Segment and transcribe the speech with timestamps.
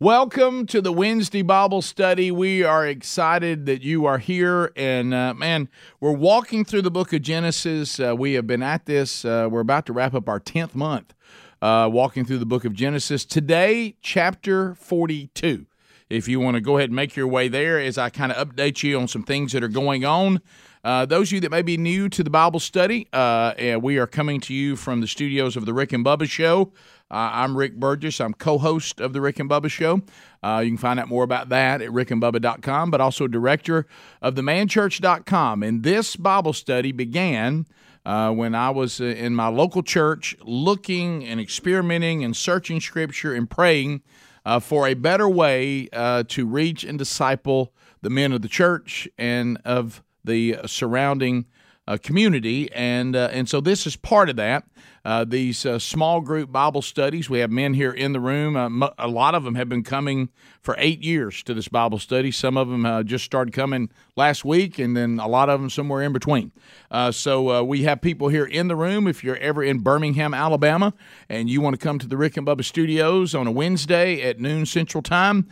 [0.00, 2.32] Welcome to the Wednesday Bible study.
[2.32, 4.72] We are excited that you are here.
[4.74, 5.68] And uh, man,
[6.00, 8.00] we're walking through the book of Genesis.
[8.00, 11.14] Uh, we have been at this, uh, we're about to wrap up our 10th month
[11.62, 13.24] uh, walking through the book of Genesis.
[13.24, 15.66] Today, chapter 42.
[16.10, 18.48] If you want to go ahead and make your way there as I kind of
[18.48, 20.40] update you on some things that are going on.
[20.84, 24.06] Uh, those of you that may be new to the Bible study, uh, we are
[24.06, 26.72] coming to you from the studios of the Rick and Bubba Show.
[27.10, 28.20] Uh, I'm Rick Burgess.
[28.20, 30.02] I'm co host of The Rick and Bubba Show.
[30.42, 33.86] Uh, you can find out more about that at rickandbubba.com, but also director
[34.20, 35.62] of themanchurch.com.
[35.62, 37.66] And this Bible study began
[38.04, 43.32] uh, when I was uh, in my local church looking and experimenting and searching scripture
[43.32, 44.02] and praying
[44.44, 49.08] uh, for a better way uh, to reach and disciple the men of the church
[49.16, 51.46] and of the surrounding
[51.86, 52.72] uh, community.
[52.72, 54.66] And, uh, and so this is part of that
[55.04, 57.28] uh, these uh, small group Bible studies.
[57.28, 58.56] We have men here in the room.
[58.56, 60.30] Uh, a lot of them have been coming
[60.62, 62.30] for eight years to this Bible study.
[62.30, 65.68] Some of them uh, just started coming last week, and then a lot of them
[65.68, 66.52] somewhere in between.
[66.90, 69.06] Uh, so uh, we have people here in the room.
[69.06, 70.94] If you're ever in Birmingham, Alabama,
[71.28, 74.40] and you want to come to the Rick and Bubba studios on a Wednesday at
[74.40, 75.46] noon Central Time,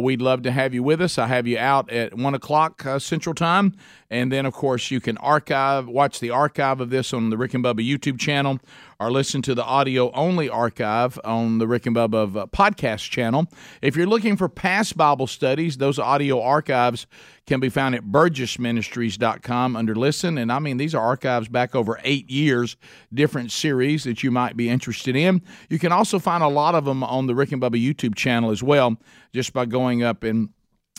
[0.00, 1.18] we'd love to have you with us.
[1.18, 3.74] I have you out at one o'clock Central Time,
[4.08, 7.52] and then of course you can archive, watch the archive of this on the Rick
[7.52, 8.60] and Bubba YouTube channel
[8.98, 13.46] or listen to the audio only archive on the Rick and Bubba uh, podcast channel.
[13.82, 17.06] If you're looking for past Bible studies, those audio archives
[17.46, 20.38] can be found at burgessministries.com under listen.
[20.38, 22.76] And I mean, these are archives back over eight years,
[23.12, 25.42] different series that you might be interested in.
[25.68, 28.50] You can also find a lot of them on the Rick and Bubba YouTube channel
[28.50, 28.96] as well,
[29.32, 30.50] just by going up and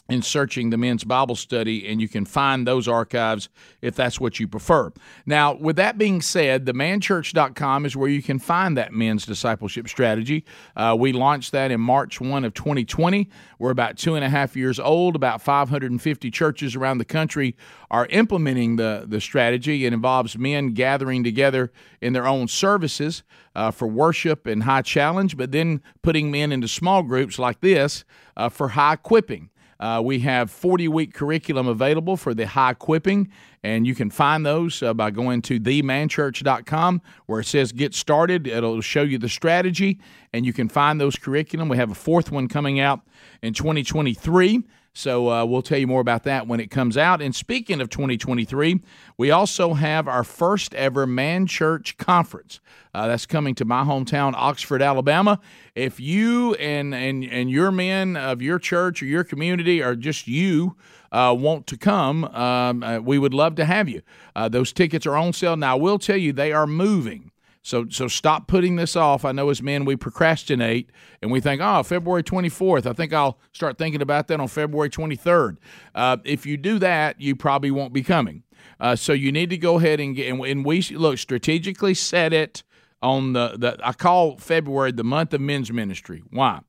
[0.07, 3.49] in searching the men's Bible study, and you can find those archives
[3.81, 4.91] if that's what you prefer.
[5.25, 10.45] Now, with that being said, themanchurch.com is where you can find that men's discipleship strategy.
[10.75, 13.29] Uh, we launched that in March 1 of 2020.
[13.57, 15.15] We're about two and a half years old.
[15.15, 17.55] About 550 churches around the country
[17.89, 19.85] are implementing the, the strategy.
[19.85, 23.23] It involves men gathering together in their own services
[23.55, 28.05] uh, for worship and high challenge, but then putting men into small groups like this
[28.37, 29.49] uh, for high equipping.
[29.79, 33.29] Uh, we have 40 week curriculum available for the high equipping,
[33.63, 38.47] and you can find those uh, by going to themanchurch.com where it says get started.
[38.47, 39.99] It'll show you the strategy,
[40.31, 41.69] and you can find those curriculum.
[41.69, 43.01] We have a fourth one coming out
[43.41, 44.63] in 2023.
[44.97, 47.21] So uh, we'll tell you more about that when it comes out.
[47.21, 48.79] And speaking of 2023,
[49.17, 52.61] we also have our first ever Man Church Conference.
[52.93, 55.41] Uh, that's coming to my hometown, Oxford, Alabama.
[55.75, 60.29] If you and, and, and your men of your church or your community or just
[60.29, 60.77] you
[61.11, 64.01] uh, want to come, um, uh, we would love to have you.
[64.33, 65.57] Uh, those tickets are on sale.
[65.57, 67.31] Now, I will tell you, they are moving.
[67.65, 69.25] So so stop putting this off.
[69.25, 70.91] I know as men we procrastinate
[71.23, 72.85] and we think, oh, February 24th.
[72.85, 75.57] I think I'll start thinking about that on February 23rd.
[75.95, 78.43] Uh, if you do that, you probably won't be coming.
[78.79, 82.61] Uh, so you need to go ahead and get and we look strategically set it
[83.01, 86.21] on the, the I call February the month of men's ministry.
[86.29, 86.59] Why?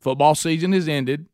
[0.00, 1.28] Football season has ended,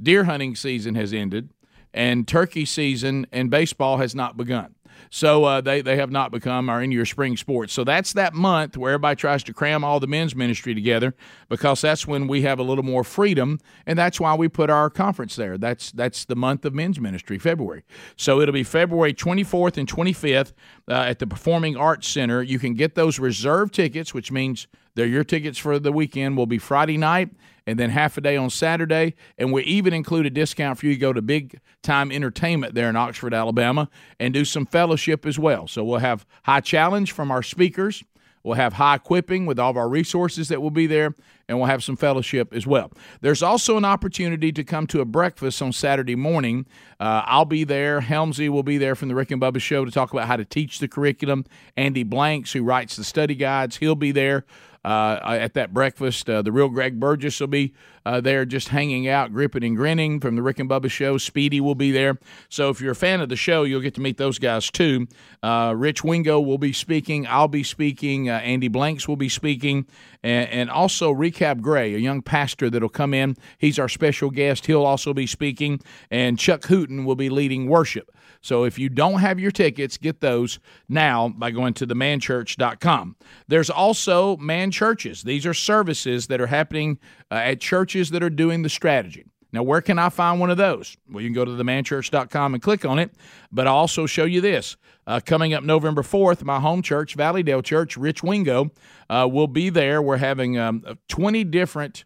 [0.00, 1.50] deer hunting season has ended,
[1.92, 4.76] and turkey season and baseball has not begun.
[5.08, 7.72] So uh, they, they have not become our in your spring sports.
[7.72, 11.14] So that's that month where everybody tries to cram all the men's ministry together
[11.48, 14.90] because that's when we have a little more freedom, and that's why we put our
[14.90, 15.58] conference there.
[15.58, 17.84] That's that's the month of men's ministry, February.
[18.16, 20.52] So it'll be February 24th and 25th
[20.88, 22.42] uh, at the Performing Arts Center.
[22.42, 26.36] You can get those reserve tickets, which means they're your tickets for the weekend.
[26.36, 27.30] Will be Friday night
[27.66, 29.14] and then half a day on Saturday.
[29.38, 32.88] And we even include a discount for you to go to big time entertainment there
[32.88, 33.88] in Oxford, Alabama,
[34.18, 35.68] and do some fellowship as well.
[35.68, 38.02] So we'll have high challenge from our speakers.
[38.42, 41.14] We'll have high equipping with all of our resources that will be there,
[41.46, 42.90] and we'll have some fellowship as well.
[43.20, 46.66] There's also an opportunity to come to a breakfast on Saturday morning.
[46.98, 48.00] Uh, I'll be there.
[48.00, 50.46] Helmsy will be there from the Rick and Bubba Show to talk about how to
[50.46, 51.44] teach the curriculum.
[51.76, 54.46] Andy Blanks, who writes the study guides, he'll be there.
[54.84, 56.28] Uh, at that breakfast.
[56.28, 57.74] Uh, the real Greg Burgess will be
[58.06, 61.18] uh, there just hanging out, gripping and grinning from the Rick and Bubba show.
[61.18, 62.18] Speedy will be there.
[62.48, 65.06] So if you're a fan of the show, you'll get to meet those guys too.
[65.42, 67.26] Uh, Rich Wingo will be speaking.
[67.26, 68.28] I'll be speaking.
[68.30, 69.86] Uh, Andy Blanks will be speaking.
[70.22, 73.36] And, and also Recap Gray, a young pastor that'll come in.
[73.58, 74.66] He's our special guest.
[74.66, 75.80] He'll also be speaking.
[76.10, 78.10] And Chuck Hooten will be leading worship.
[78.42, 80.58] So if you don't have your tickets, get those
[80.88, 83.16] now by going to themanchurch.com.
[83.48, 85.22] There's also man churches.
[85.22, 86.98] These are services that are happening
[87.30, 89.24] uh, at churches that are doing the strategy.
[89.52, 90.96] Now, where can I find one of those?
[91.10, 93.12] Well, you can go to themanchurch.com and click on it,
[93.50, 94.76] but I'll also show you this.
[95.06, 98.70] Uh, coming up November 4th, my home church, Valleydale Church, Rich Wingo,
[99.08, 100.00] uh, will be there.
[100.00, 102.04] We're having um, 20 different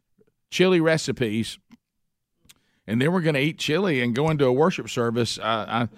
[0.51, 1.59] chili recipes,
[2.87, 5.39] and then we're going to eat chili and go into a worship service.
[5.39, 5.89] I,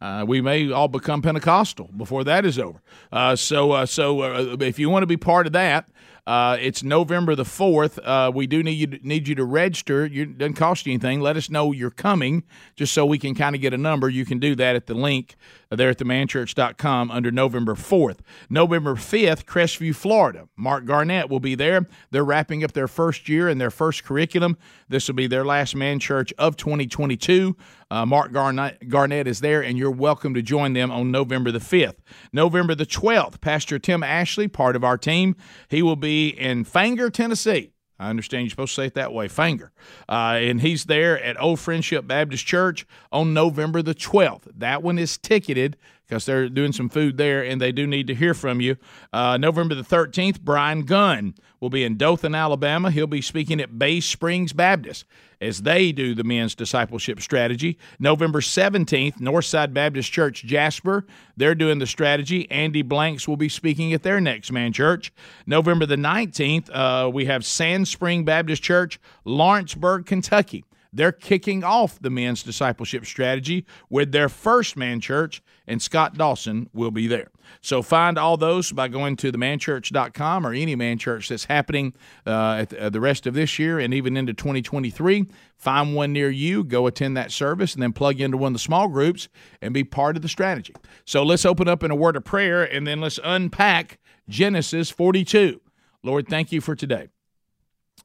[0.00, 2.80] uh, we may all become Pentecostal before that is over.
[3.10, 5.88] Uh, so, uh, so uh, if you want to be part of that,
[6.26, 7.98] uh, it's November the fourth.
[8.00, 10.06] Uh, we do need you need you to register.
[10.06, 11.20] It doesn't cost you anything.
[11.20, 12.42] Let us know you're coming,
[12.74, 14.08] just so we can kind of get a number.
[14.08, 15.36] You can do that at the link
[15.70, 18.18] there at themanchurch.com under November 4th.
[18.48, 20.48] November 5th, Crestview, Florida.
[20.56, 21.86] Mark Garnett will be there.
[22.10, 24.56] They're wrapping up their first year and their first curriculum.
[24.88, 27.56] This will be their last man church of 2022.
[27.88, 31.60] Uh, Mark Garnett, Garnett is there, and you're welcome to join them on November the
[31.60, 31.96] 5th.
[32.32, 35.36] November the 12th, Pastor Tim Ashley, part of our team,
[35.68, 37.72] he will be in Fanger, Tennessee.
[37.98, 39.70] I understand you're supposed to say it that way, Fanger.
[40.08, 44.48] Uh, and he's there at Old Friendship Baptist Church on November the 12th.
[44.54, 48.14] That one is ticketed because they're doing some food there and they do need to
[48.14, 48.76] hear from you.
[49.12, 52.90] Uh, November the 13th, Brian Gunn will be in Dothan, Alabama.
[52.90, 55.04] He'll be speaking at Bay Springs Baptist
[55.40, 57.78] as they do the men's discipleship strategy.
[57.98, 61.06] November 17th, Northside Baptist Church, Jasper.
[61.36, 62.50] They're doing the strategy.
[62.50, 65.12] Andy Blanks will be speaking at their next man church.
[65.46, 70.64] November the 19th, uh, we have Sand Spring Baptist Church, Lawrenceburg, Kentucky.
[70.92, 76.68] They're kicking off the men's discipleship strategy with their first man church, and Scott Dawson
[76.72, 77.28] will be there.
[77.60, 81.94] So find all those by going to themanchurch.com or any man church that's happening
[82.26, 85.26] uh, uh, the rest of this year and even into 2023.
[85.56, 88.58] Find one near you, go attend that service, and then plug into one of the
[88.58, 89.28] small groups
[89.62, 90.74] and be part of the strategy.
[91.04, 93.98] So let's open up in a word of prayer and then let's unpack
[94.28, 95.60] Genesis 42.
[96.02, 97.08] Lord, thank you for today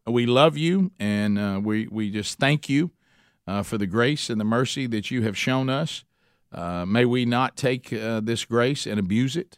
[0.08, 2.92] we love you and uh, we, we just thank you
[3.48, 6.04] uh, for the grace and the mercy that you have shown us.
[6.52, 9.58] Uh, may we not take uh, this grace and abuse it.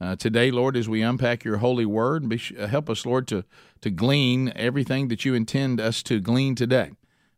[0.00, 3.44] Uh, today, Lord, as we unpack your holy word, be, uh, help us, Lord, to,
[3.80, 6.92] to glean everything that you intend us to glean today.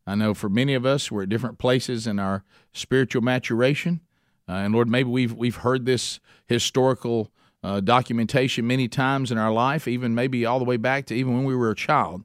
[0.07, 4.01] I know for many of us, we're at different places in our spiritual maturation.
[4.47, 7.31] and Lord, maybe we've, we've heard this historical
[7.63, 11.45] documentation many times in our life, even maybe all the way back to even when
[11.45, 12.25] we were a child.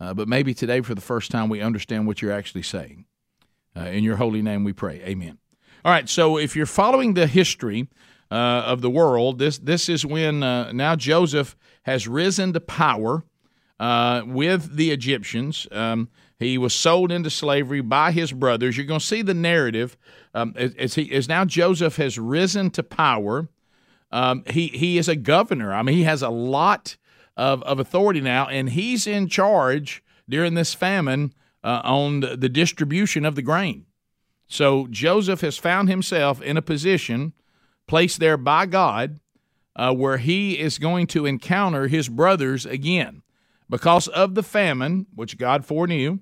[0.00, 3.04] Uh, but maybe today, for the first time, we understand what you're actually saying.
[3.76, 5.00] Uh, in your holy name we pray.
[5.02, 5.38] Amen.
[5.84, 7.88] All right, so if you're following the history
[8.30, 13.24] uh, of the world, this, this is when uh, now Joseph has risen to power
[13.78, 15.66] uh, with the Egyptians.
[15.70, 16.08] Um,
[16.38, 18.76] he was sold into slavery by his brothers.
[18.76, 19.96] You're going to see the narrative
[20.34, 23.48] um, as, he, as now Joseph has risen to power.
[24.10, 25.72] Um, he, he is a governor.
[25.72, 26.96] I mean, he has a lot
[27.36, 31.32] of, of authority now, and he's in charge during this famine
[31.62, 33.86] uh, on the distribution of the grain.
[34.48, 37.32] So Joseph has found himself in a position
[37.86, 39.20] placed there by God
[39.76, 43.22] uh, where he is going to encounter his brothers again.
[43.68, 46.18] Because of the famine, which God foreknew,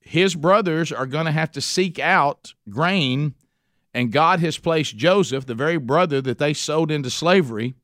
[0.00, 3.34] his brothers are going to have to seek out grain,
[3.94, 7.74] and God has placed Joseph, the very brother that they sold into slavery,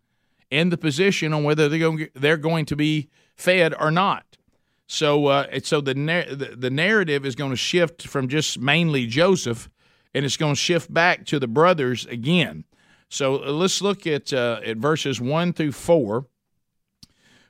[0.50, 4.25] in the position on whether they're going they're going to be fed or not.
[4.87, 9.69] So uh, so the, the the narrative is going to shift from just mainly Joseph,
[10.14, 12.64] and it's going to shift back to the brothers again.
[13.09, 16.26] So uh, let's look at uh, at verses one through four.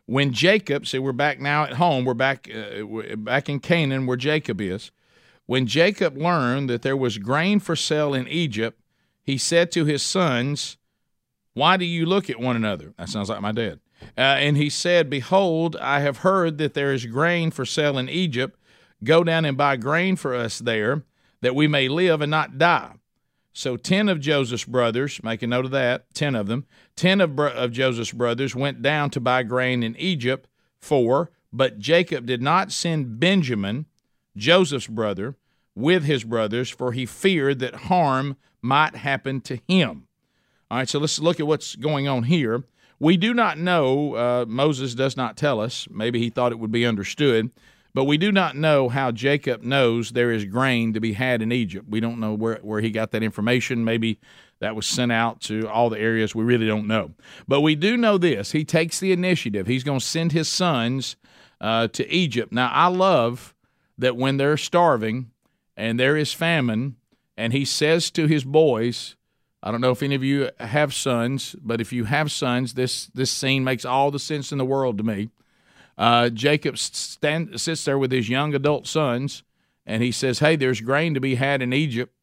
[0.07, 2.07] When Jacob, see, we're back now at home.
[2.07, 4.91] We're back uh, back in Canaan, where Jacob is.
[5.47, 8.81] When Jacob learned that there was grain for sale in Egypt,
[9.23, 10.78] he said to his sons,
[11.59, 12.95] why do you look at one another?
[12.99, 13.81] That sounds like my dad.
[14.17, 18.09] Uh, and he said, Behold, I have heard that there is grain for sale in
[18.09, 18.59] Egypt.
[19.03, 21.05] Go down and buy grain for us there,
[21.41, 22.95] that we may live and not die.
[23.53, 27.39] So ten of Joseph's brothers, make a note of that, ten of them, ten of,
[27.39, 30.49] of Joseph's brothers went down to buy grain in Egypt
[30.81, 33.87] for, but Jacob did not send Benjamin,
[34.37, 35.37] Joseph's brother,
[35.75, 40.08] with his brothers, for he feared that harm might happen to him.
[40.71, 42.63] All right, so let's look at what's going on here.
[43.01, 45.89] We do not know, uh, Moses does not tell us.
[45.91, 47.51] Maybe he thought it would be understood,
[47.95, 51.53] but we do not know how Jacob knows there is grain to be had in
[51.53, 51.87] Egypt.
[51.89, 53.85] We don't know where, where he got that information.
[53.85, 54.19] Maybe
[54.61, 56.35] that was sent out to all the areas.
[56.35, 57.13] We really don't know.
[57.47, 59.67] But we do know this he takes the initiative.
[59.67, 61.17] He's going to send his sons
[61.61, 62.53] uh, to Egypt.
[62.53, 63.55] Now, I love
[63.97, 65.31] that when they're starving
[65.77, 66.97] and there is famine,
[67.37, 69.17] and he says to his boys,
[69.63, 73.07] I don't know if any of you have sons, but if you have sons, this
[73.07, 75.31] this scene makes all the sense in the world to me.
[75.97, 79.43] Uh, Jacob stand, sits there with his young adult sons,
[79.85, 82.15] and he says, "Hey, there's grain to be had in Egypt.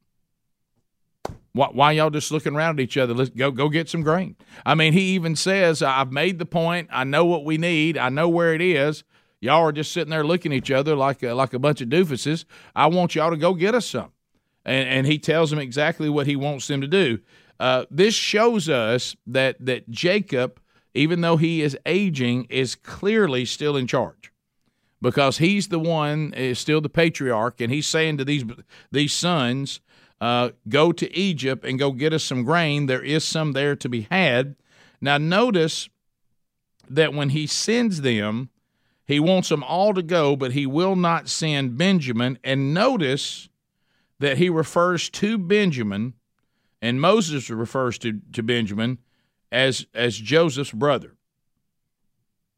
[1.52, 3.14] Why, why y'all just looking around at each other?
[3.14, 6.88] Let's go go get some grain." I mean, he even says, "I've made the point.
[6.90, 7.98] I know what we need.
[7.98, 9.04] I know where it is.
[9.42, 11.90] Y'all are just sitting there looking at each other like a, like a bunch of
[11.90, 12.46] doofuses.
[12.74, 14.12] I want y'all to go get us some."
[14.66, 17.20] And, and he tells them exactly what he wants them to do.
[17.60, 20.60] Uh, this shows us that that Jacob,
[20.94, 24.32] even though he is aging, is clearly still in charge
[25.02, 28.44] because he's the one is still the patriarch, and he's saying to these
[28.92, 29.80] these sons,
[30.20, 32.88] uh, "Go to Egypt and go get us some grain.
[32.88, 34.56] There is some there to be had."
[35.00, 35.90] Now, notice
[36.90, 38.50] that when he sends them,
[39.06, 42.40] he wants them all to go, but he will not send Benjamin.
[42.44, 43.50] And notice
[44.20, 46.14] that he refers to Benjamin,
[46.82, 49.00] and Moses refers to, to Benjamin
[49.52, 51.16] as as Joseph's brother.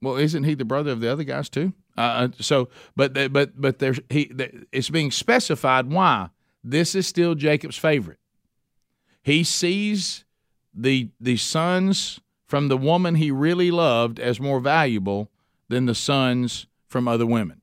[0.01, 1.73] Well, isn't he the brother of the other guys too?
[1.97, 4.31] Uh, uh so, but but but there's he.
[4.71, 6.29] It's being specified why
[6.63, 8.19] this is still Jacob's favorite.
[9.21, 10.25] He sees
[10.73, 15.29] the the sons from the woman he really loved as more valuable
[15.69, 17.61] than the sons from other women.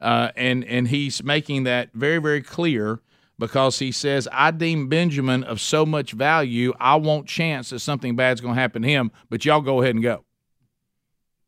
[0.00, 3.00] Uh, and and he's making that very very clear
[3.38, 8.16] because he says, "I deem Benjamin of so much value, I won't chance that something
[8.16, 9.10] bad's going to happen to him.
[9.28, 10.24] But y'all go ahead and go."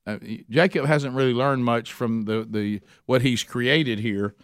[0.06, 0.18] Uh,
[0.50, 4.34] Jacob hasn't really learned much from the the what he's created here.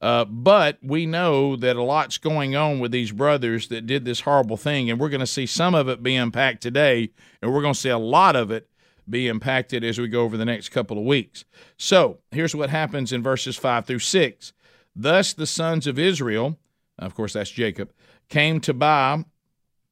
[0.00, 4.20] Uh, but we know that a lot's going on with these brothers that did this
[4.20, 7.10] horrible thing, and we're going to see some of it be unpacked today,
[7.42, 8.68] and we're going to see a lot of it
[9.08, 11.44] be impacted as we go over the next couple of weeks.
[11.76, 14.52] So here's what happens in verses 5 through 6.
[14.94, 16.58] Thus the sons of Israel,
[16.98, 17.92] of course, that's Jacob,
[18.28, 19.24] came to buy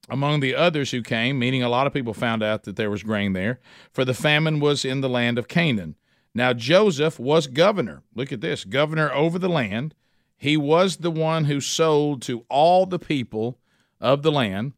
[0.09, 3.03] among the others who came, meaning a lot of people found out that there was
[3.03, 3.61] grain there,
[3.93, 5.97] for the famine was in the land of Canaan.
[6.35, 8.03] Now Joseph was governor.
[8.15, 9.95] Look at this governor over the land.
[10.37, 13.59] He was the one who sold to all the people
[14.01, 14.75] of the land.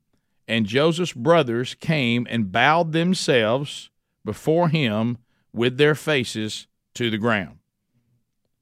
[0.47, 3.91] And Joseph's brothers came and bowed themselves
[4.29, 5.17] before him
[5.55, 7.61] with their faces to the ground.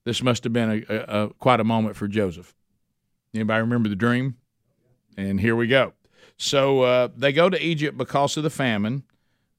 [0.05, 2.55] This must have been a, a, a quite a moment for Joseph.
[3.35, 4.37] Anybody remember the dream?
[5.17, 5.93] And here we go.
[6.37, 9.03] So uh, they go to Egypt because of the famine.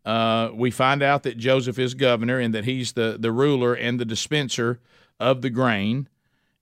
[0.05, 3.99] Uh, we find out that Joseph is governor and that he's the, the ruler and
[3.99, 4.79] the dispenser
[5.19, 6.07] of the grain.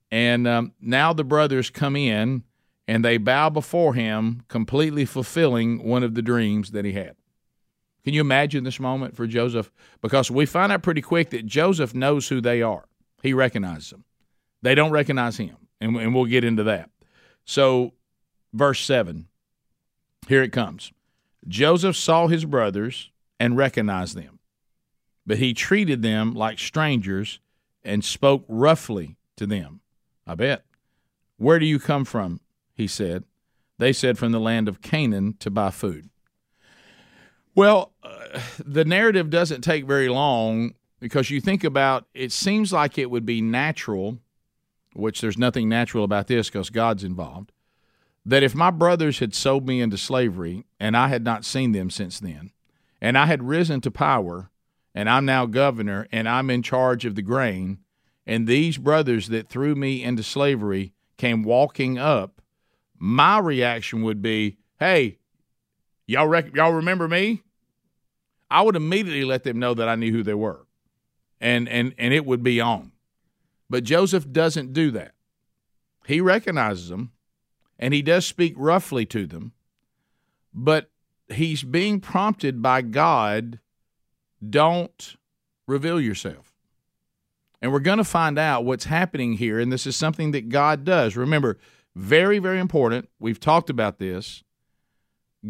[0.10, 2.46] And um, now the brothers come in
[2.88, 7.16] and they bow before him, completely fulfilling one of the dreams that he had.
[8.06, 9.72] Can you imagine this moment for Joseph?
[10.00, 12.86] Because we find out pretty quick that Joseph knows who they are.
[13.24, 14.06] He recognizes them.
[14.62, 16.92] They don't recognize him, and, and we'll get into that.
[17.46, 17.94] So,
[18.54, 19.28] verse 7,
[20.28, 20.92] here it comes.
[21.48, 23.10] Joseph saw his brothers
[23.40, 24.40] and recognized them,
[25.26, 27.40] but he treated them like strangers
[27.84, 29.82] and spoke roughly to them.
[30.28, 30.64] I bet.
[31.38, 32.40] Where do you come from?
[32.76, 33.24] He said.
[33.80, 36.10] They said, From the land of Canaan to buy food.
[37.56, 42.98] Well, uh, the narrative doesn't take very long because you think about it seems like
[42.98, 44.20] it would be natural,
[44.94, 47.54] which there's nothing natural about this because God's involved,
[48.26, 51.90] that if my brothers had sold me into slavery and I had not seen them
[51.90, 52.52] since then,
[53.02, 54.50] and I had risen to power
[54.94, 57.80] and I'm now governor and I'm in charge of the grain,
[58.28, 62.42] and these brothers that threw me into slavery came walking up,
[62.98, 65.20] my reaction would be, "Hey,
[66.08, 67.44] y'all rec- y'all remember me?
[68.50, 70.66] I would immediately let them know that I knew who they were,
[71.42, 72.92] and and and it would be on.
[73.70, 75.14] But Joseph doesn't do that.
[76.06, 77.12] He recognizes them,
[77.80, 79.54] and he does speak roughly to them,
[80.54, 80.92] but
[81.30, 83.60] he's being prompted by God.
[84.48, 85.18] Don't
[85.68, 86.54] reveal yourself.
[87.62, 89.60] And we're going to find out what's happening here.
[89.60, 91.16] And this is something that God does.
[91.16, 91.58] Remember,
[91.96, 93.10] very, very important.
[93.20, 94.44] We've talked about this.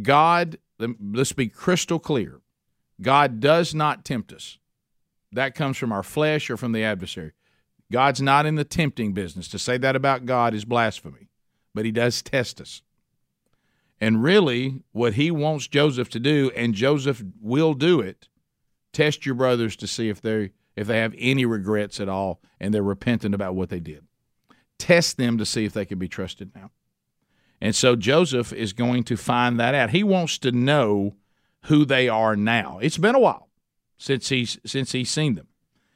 [0.01, 2.41] God, let's be crystal clear.
[3.01, 4.57] God does not tempt us.
[5.31, 7.33] That comes from our flesh or from the adversary.
[7.91, 9.47] God's not in the tempting business.
[9.49, 11.29] To say that about God is blasphemy,
[11.73, 12.81] but He does test us.
[13.99, 18.27] And really, what he wants Joseph to do, and Joseph will do it,
[18.91, 22.73] test your brothers to see if they if they have any regrets at all and
[22.73, 24.05] they're repentant about what they did.
[24.77, 26.71] Test them to see if they can be trusted now.
[27.61, 29.91] And so Joseph is going to find that out.
[29.91, 31.15] He wants to know
[31.63, 32.79] who they are now.
[32.81, 33.49] It's been a while
[33.97, 35.47] since he's since he's seen them.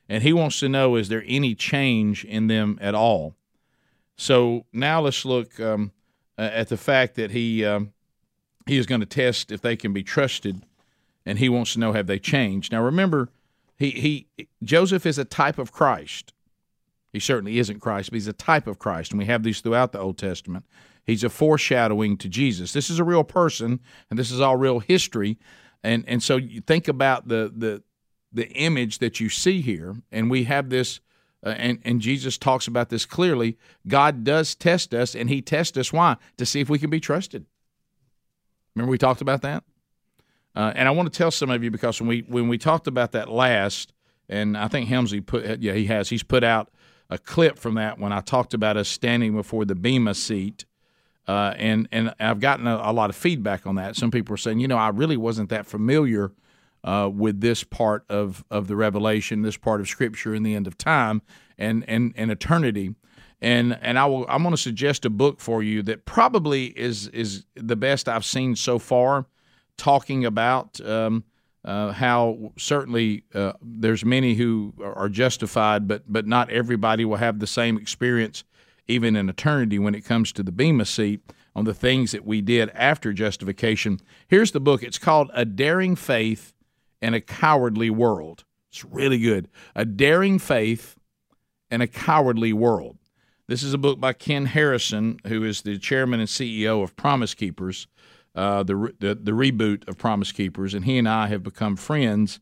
[0.07, 3.35] And he wants to know is there any change in them at all.
[4.17, 5.91] So now let's look um,
[6.37, 7.93] at the fact that he um,
[8.65, 10.63] he is going to test if they can be trusted,
[11.25, 12.71] and he wants to know have they changed.
[12.71, 13.29] Now remember,
[13.77, 16.33] he he Joseph is a type of Christ.
[17.13, 19.91] He certainly isn't Christ, but he's a type of Christ, and we have these throughout
[19.91, 20.65] the Old Testament.
[21.09, 22.73] He's a foreshadowing to Jesus.
[22.73, 25.37] This is a real person, and this is all real history.
[25.83, 27.83] And and so you think about the the
[28.31, 30.99] the image that you see here, and we have this
[31.45, 33.57] uh, and, and Jesus talks about this clearly.
[33.87, 35.93] God does test us, and He tests us.
[35.93, 36.17] Why?
[36.37, 37.45] To see if we can be trusted.
[38.75, 39.63] Remember we talked about that?
[40.55, 42.87] Uh, and I want to tell some of you because when we when we talked
[42.87, 43.93] about that last,
[44.27, 46.71] and I think Helmsley put yeah he has he's put out
[47.09, 50.65] a clip from that when I talked about us standing before the bema seat,
[51.29, 53.95] uh, and and I've gotten a, a, lot of feedback on that.
[53.95, 56.31] Some people are saying, you know, I really wasn't that familiar
[56.83, 60.65] uh, with this part of, of the revelation, this part of Scripture in the end
[60.65, 61.21] of time
[61.55, 62.95] and, and, and eternity.
[63.41, 67.07] And and I will I'm going to suggest a book for you that probably is
[67.09, 69.27] is the best I've seen so far,
[69.77, 71.23] talking about um,
[71.63, 77.39] uh, how certainly uh, there's many who are justified, but but not everybody will have
[77.39, 78.43] the same experience
[78.89, 81.21] even in eternity when it comes to the bema seat
[81.55, 83.99] on the things that we did after justification.
[84.27, 84.83] Here's the book.
[84.83, 86.53] It's called A Daring Faith
[87.01, 88.43] in a Cowardly World.
[88.71, 89.47] It's really good.
[89.75, 90.95] A Daring Faith
[91.71, 92.97] in a Cowardly World.
[93.47, 97.33] This is a book by Ken Harrison, who is the chairman and CEO of Promise
[97.33, 97.87] Keepers,
[98.35, 102.39] uh, the, the, the reboot of Promise Keepers, and he and I have become friends.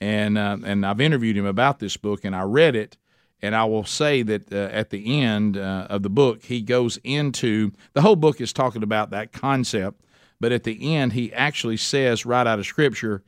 [0.00, 2.96] And uh, and I've interviewed him about this book, and I read it.
[3.40, 6.98] And I will say that uh, at the end uh, of the book, he goes
[7.04, 10.00] into the whole book is talking about that concept,
[10.40, 13.22] but at the end, he actually says right out of Scripture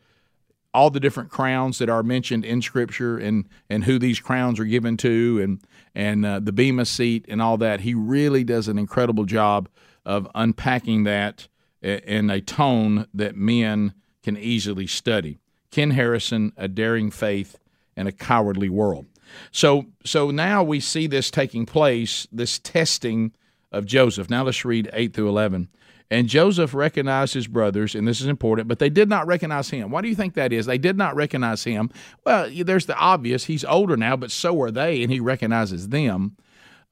[0.73, 4.65] all the different crowns that are mentioned in Scripture and and who these crowns are
[4.65, 5.61] given to and
[5.95, 7.81] and uh, the bema seat and all that.
[7.81, 9.69] He really does an incredible job
[10.05, 11.49] of unpacking that
[11.83, 15.39] in a tone that men can easily study.
[15.71, 17.59] Ken Harrison, A Daring Faith
[17.97, 19.07] and a Cowardly World.
[19.53, 23.33] So so now we see this taking place, this testing
[23.73, 24.31] of Joseph.
[24.31, 25.69] Now let's read 8 through 11.
[26.13, 29.93] And Joseph recognized his brothers, and this is important, but they did not recognize him.
[29.93, 30.67] Why do you think that is?
[30.67, 31.89] They did not recognize him.
[32.27, 33.45] Well, there's the obvious.
[33.45, 36.37] He's older now, but so are they, and he recognizes them.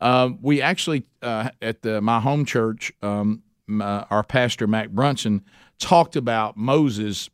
[0.01, 5.42] Uh, we actually, uh, at the, my home church, um, uh, our pastor, Mac Brunson,
[5.81, 7.29] talked about Moses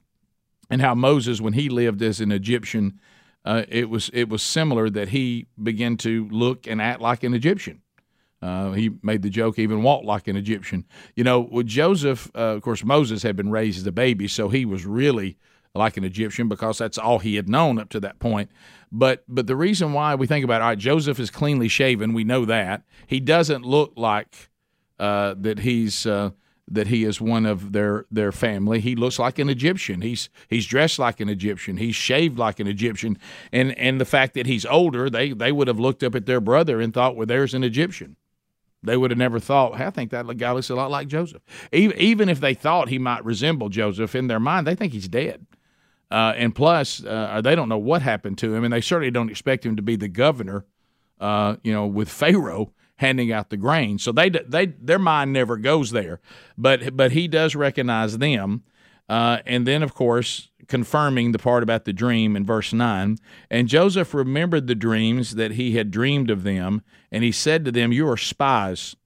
[0.71, 2.99] and how Moses, when he lived as an Egyptian,
[3.44, 7.35] uh, it was it was similar that he began to look and act like an
[7.35, 7.83] Egyptian.
[8.40, 10.85] Uh, he made the joke, even walked like an Egyptian.
[11.16, 14.50] You know, with Joseph, uh, of course, Moses had been raised as a baby, so
[14.50, 15.38] he was really
[15.74, 18.50] like an Egyptian because that's all he had known up to that point.
[18.92, 22.12] But but the reason why we think about all right, Joseph is cleanly shaven.
[22.12, 24.50] We know that he doesn't look like
[24.98, 26.30] uh, that he's uh,
[26.66, 28.81] that he is one of their their family.
[28.81, 30.00] He looks like an Egyptian.
[30.00, 31.77] He's he's dressed like an Egyptian.
[31.77, 33.18] He's shaved like an Egyptian.
[33.53, 36.40] And and the fact that he's older, they they would have looked up at their
[36.40, 38.16] brother and thought, well, there's an Egyptian.
[38.83, 41.42] They would have never thought, hey, I think that guy looks a lot like Joseph.
[41.72, 45.09] Even, even if they thought he might resemble Joseph, in their mind, they think he's
[45.09, 45.46] dead.
[46.11, 49.31] Uh, and plus, uh, they don't know what happened to him, and they certainly don't
[49.31, 50.66] expect him to be the governor,
[51.18, 53.98] uh, you know, with Pharaoh handing out the grain.
[53.98, 56.20] So they they their mind never goes there.
[56.57, 58.62] But but he does recognize them,
[59.09, 63.18] uh, and then of course confirming the part about the dream in verse 9.
[63.50, 67.72] And Joseph remembered the dreams that he had dreamed of them, and he said to
[67.72, 68.96] them, You are spies.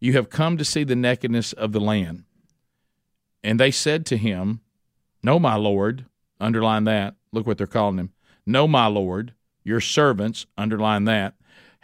[0.00, 2.24] You have come to see the nakedness of the land.
[3.42, 4.60] And they said to him,
[5.22, 6.06] No, my Lord,
[6.40, 7.14] underline that.
[7.32, 8.12] Look what they're calling him.
[8.46, 11.34] No, my Lord, your servants, underline that,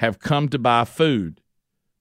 [0.01, 1.43] have come to buy food.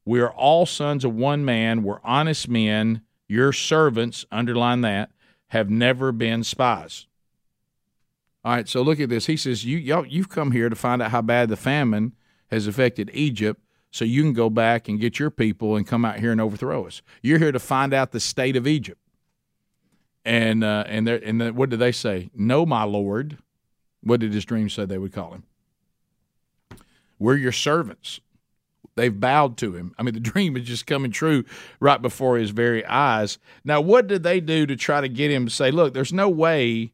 [0.05, 1.83] We are all sons of one man.
[1.83, 3.01] We're honest men.
[3.27, 5.11] Your servants, underline that,
[5.47, 7.07] have never been spies.
[8.45, 9.25] All right, so look at this.
[9.25, 12.15] He says, you, y'all, You've come here to find out how bad the famine
[12.49, 16.19] has affected Egypt so you can go back and get your people and come out
[16.19, 17.01] here and overthrow us.
[17.21, 19.01] You're here to find out the state of Egypt.
[20.23, 22.29] And uh, and and what did they say?
[22.33, 23.39] No, my lord.
[24.01, 25.43] What did his dream say they would call him?
[27.19, 28.21] We're your servants.
[28.95, 29.93] They've bowed to him.
[29.97, 31.45] I mean, the dream is just coming true
[31.79, 33.37] right before his very eyes.
[33.63, 36.29] Now, what did they do to try to get him to say, look, there's no
[36.29, 36.93] way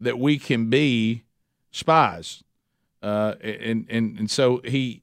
[0.00, 1.24] that we can be
[1.70, 2.42] spies?
[3.02, 5.02] Uh, and, and, and so he,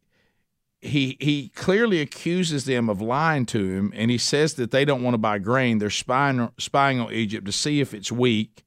[0.81, 5.01] he, he clearly accuses them of lying to him, and he says that they don't
[5.01, 5.77] want to buy grain.
[5.77, 8.63] They're spying, spying on Egypt to see if it's weak.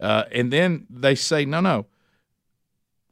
[0.00, 1.86] Uh, and then they say, no, no.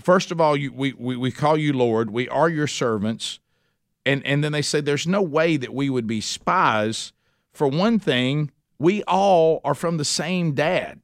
[0.01, 2.11] First of all, you, we, we, we call you Lord.
[2.11, 3.41] We are your servants
[4.09, 7.13] and and then they say there's no way that we would be spies.
[7.53, 11.01] For one thing, we all are from the same dad.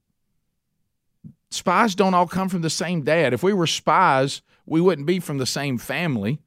[1.50, 3.34] Spies don't all come from the same dad.
[3.34, 6.40] If we were spies, we wouldn't be from the same family.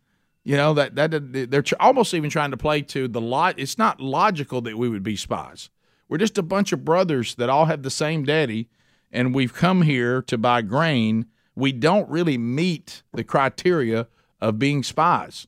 [0.43, 3.59] You know that that they're almost even trying to play to the lot.
[3.59, 5.69] It's not logical that we would be spies.
[6.09, 8.67] We're just a bunch of brothers that all have the same daddy,
[9.11, 11.27] and we've come here to buy grain.
[11.57, 14.07] We don't really meet the criteria
[14.39, 15.47] of being spies.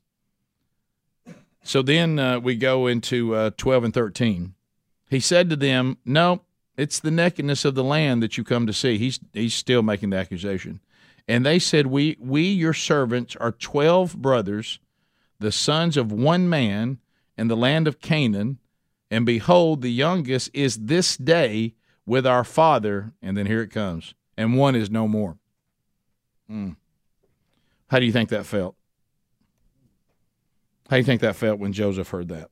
[1.62, 4.56] So then uh, we go into uh, 12 and 13.
[5.12, 6.42] He said to them, No,
[6.76, 8.98] it's the nakedness of the land that you come to see.
[8.98, 10.80] He's, he's still making the accusation.
[11.28, 14.80] And they said, we, we, your servants, are 12 brothers,
[15.40, 16.98] the sons of one man
[17.38, 18.58] in the land of Canaan.
[19.12, 23.14] And behold, the youngest is this day with our father.
[23.22, 24.16] And then here it comes.
[24.36, 25.39] And one is no more.
[26.50, 26.76] Mm.
[27.88, 28.76] How do you think that felt?
[30.90, 32.50] How do you think that felt when Joseph heard that?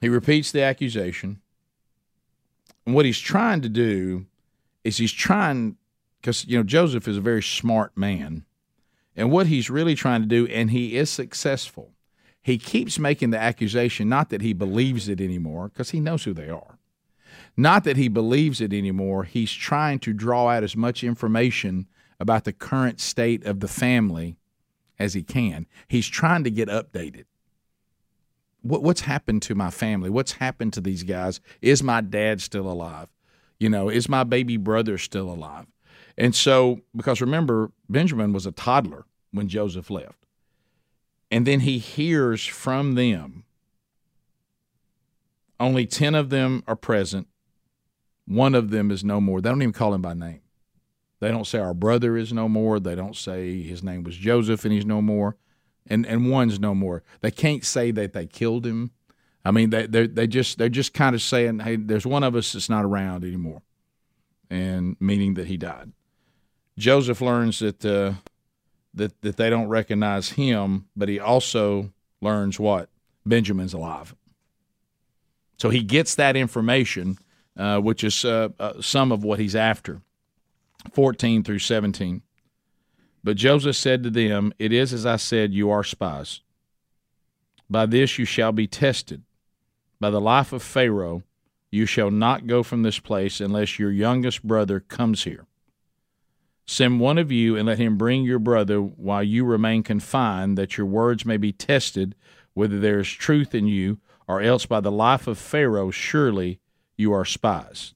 [0.00, 1.40] He repeats the accusation.
[2.86, 4.26] And what he's trying to do
[4.84, 5.76] is he's trying,
[6.20, 8.44] because, you know, Joseph is a very smart man.
[9.16, 11.92] And what he's really trying to do, and he is successful,
[12.42, 16.34] he keeps making the accusation not that he believes it anymore, because he knows who
[16.34, 16.78] they are.
[17.56, 19.24] Not that he believes it anymore.
[19.24, 21.86] He's trying to draw out as much information
[22.20, 24.36] about the current state of the family
[24.98, 25.66] as he can.
[25.88, 27.24] He's trying to get updated.
[28.62, 30.08] What, what's happened to my family?
[30.08, 31.40] What's happened to these guys?
[31.60, 33.08] Is my dad still alive?
[33.58, 35.66] You know, is my baby brother still alive?
[36.16, 40.18] And so, because remember, Benjamin was a toddler when Joseph left.
[41.30, 43.44] And then he hears from them.
[45.58, 47.26] Only 10 of them are present.
[48.26, 49.40] One of them is no more.
[49.40, 50.40] They don't even call him by name.
[51.24, 52.78] They don't say our brother is no more.
[52.78, 55.38] They don't say his name was Joseph and he's no more,
[55.86, 57.02] and and one's no more.
[57.22, 58.90] They can't say that they killed him.
[59.42, 62.36] I mean, they they they just they're just kind of saying, hey, there's one of
[62.36, 63.62] us that's not around anymore,
[64.50, 65.92] and meaning that he died.
[66.76, 68.12] Joseph learns that uh,
[68.92, 72.90] that that they don't recognize him, but he also learns what
[73.24, 74.14] Benjamin's alive.
[75.56, 77.16] So he gets that information,
[77.56, 80.02] uh, which is uh, uh some of what he's after.
[80.92, 82.22] 14 through 17.
[83.22, 86.40] But Joseph said to them, It is as I said, you are spies.
[87.70, 89.22] By this you shall be tested.
[89.98, 91.22] By the life of Pharaoh,
[91.70, 95.46] you shall not go from this place unless your youngest brother comes here.
[96.66, 100.78] Send one of you and let him bring your brother while you remain confined, that
[100.78, 102.14] your words may be tested
[102.54, 106.60] whether there is truth in you, or else by the life of Pharaoh, surely
[106.96, 107.94] you are spies.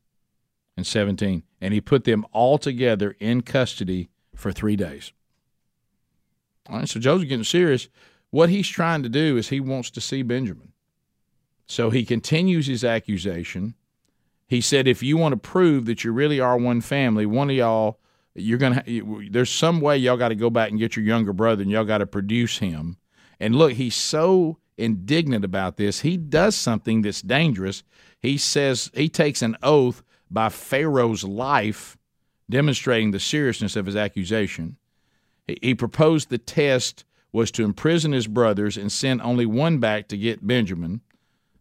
[0.79, 5.13] And 17 and he put them all together in custody for three days.
[6.69, 7.89] All right, so Joseph's getting serious.
[8.31, 10.73] What he's trying to do is he wants to see Benjamin.
[11.67, 13.75] So he continues his accusation.
[14.47, 17.57] He said, if you want to prove that you really are one family, one of
[17.57, 17.99] y'all,
[18.37, 18.85] you're gonna.
[18.87, 21.83] There's some way y'all got to go back and get your younger brother, and y'all
[21.83, 22.99] got to produce him.
[23.41, 26.03] And look, he's so indignant about this.
[26.03, 27.83] He does something that's dangerous.
[28.21, 31.97] He says he takes an oath by Pharaoh's life,
[32.51, 34.77] demonstrating the seriousness of his accusation.
[35.47, 40.17] He proposed the test was to imprison his brothers and send only one back to
[40.17, 41.01] get Benjamin.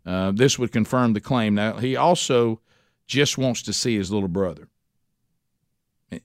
[0.05, 1.55] Uh, this would confirm the claim.
[1.55, 2.61] Now, he also
[3.05, 4.69] just wants to see his little brother.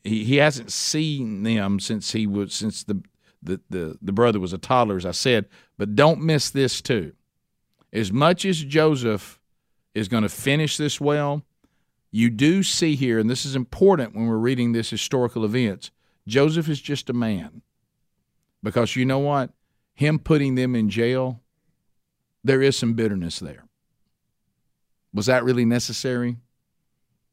[0.05, 3.03] He, he hasn't seen them since he was since the,
[3.43, 5.49] the, the, the brother was a toddler, as I said.
[5.77, 7.13] But don't miss this too.
[7.93, 9.41] As much as Joseph
[9.95, 11.43] is going to finish this well,
[12.13, 15.91] you do see here, and this is important when we're reading this historical events,
[16.29, 17.63] Joseph is just a man.
[18.63, 19.51] Because you know what?
[19.95, 21.41] Him putting them in jail,
[22.45, 23.65] there is some bitterness there.
[25.15, 26.37] Was that really necessary?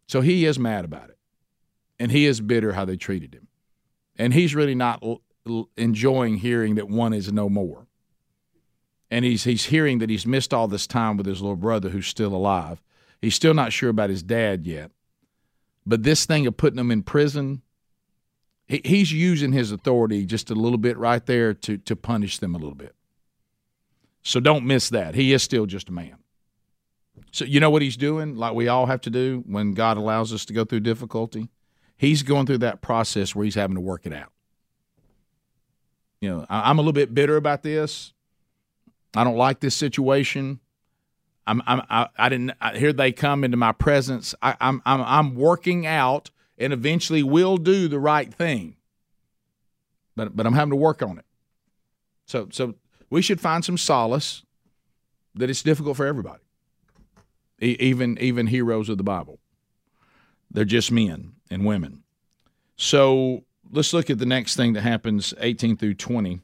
[0.08, 1.18] So he is mad about it.
[2.00, 3.48] And he is bitter how they treated him.
[4.18, 5.04] And he's really not
[5.78, 7.88] enjoying hearing that one is no more.
[9.12, 12.08] And he's, he's hearing that he's missed all this time with his little brother who's
[12.08, 12.82] still alive.
[13.22, 14.92] He's still not sure about his dad yet.
[15.86, 17.62] But this thing of putting him in prison,
[18.68, 22.56] he, he's using his authority just a little bit right there to, to punish them
[22.56, 22.96] a little bit.
[24.22, 25.16] So don't miss that.
[25.16, 26.18] He is still just a man.
[27.32, 30.34] So you know what he's doing, like we all have to do when God allows
[30.34, 31.50] us to go through difficulty?
[31.98, 34.32] He's going through that process where he's having to work it out.
[36.22, 38.14] You know, I'm a little bit bitter about this.
[39.16, 40.60] I don't like this situation.
[41.50, 44.36] I'm, I'm I, I didn't I, here they come into my presence.
[44.42, 48.76] I, I'm I'm I'm working out and eventually will do the right thing.
[50.16, 51.26] But but I'm having to work on it.
[52.26, 52.76] So so
[53.10, 54.44] we should find some solace
[55.34, 56.44] that it's difficult for everybody.
[57.62, 59.40] E- even even heroes of the Bible.
[60.52, 62.04] They're just men and women.
[62.76, 66.42] So let's look at the next thing that happens 18 through 20.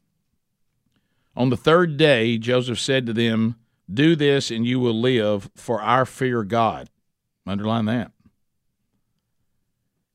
[1.35, 3.55] On the third day, Joseph said to them,
[3.91, 6.89] Do this and you will live, for our fear God.
[7.45, 8.12] Underline that.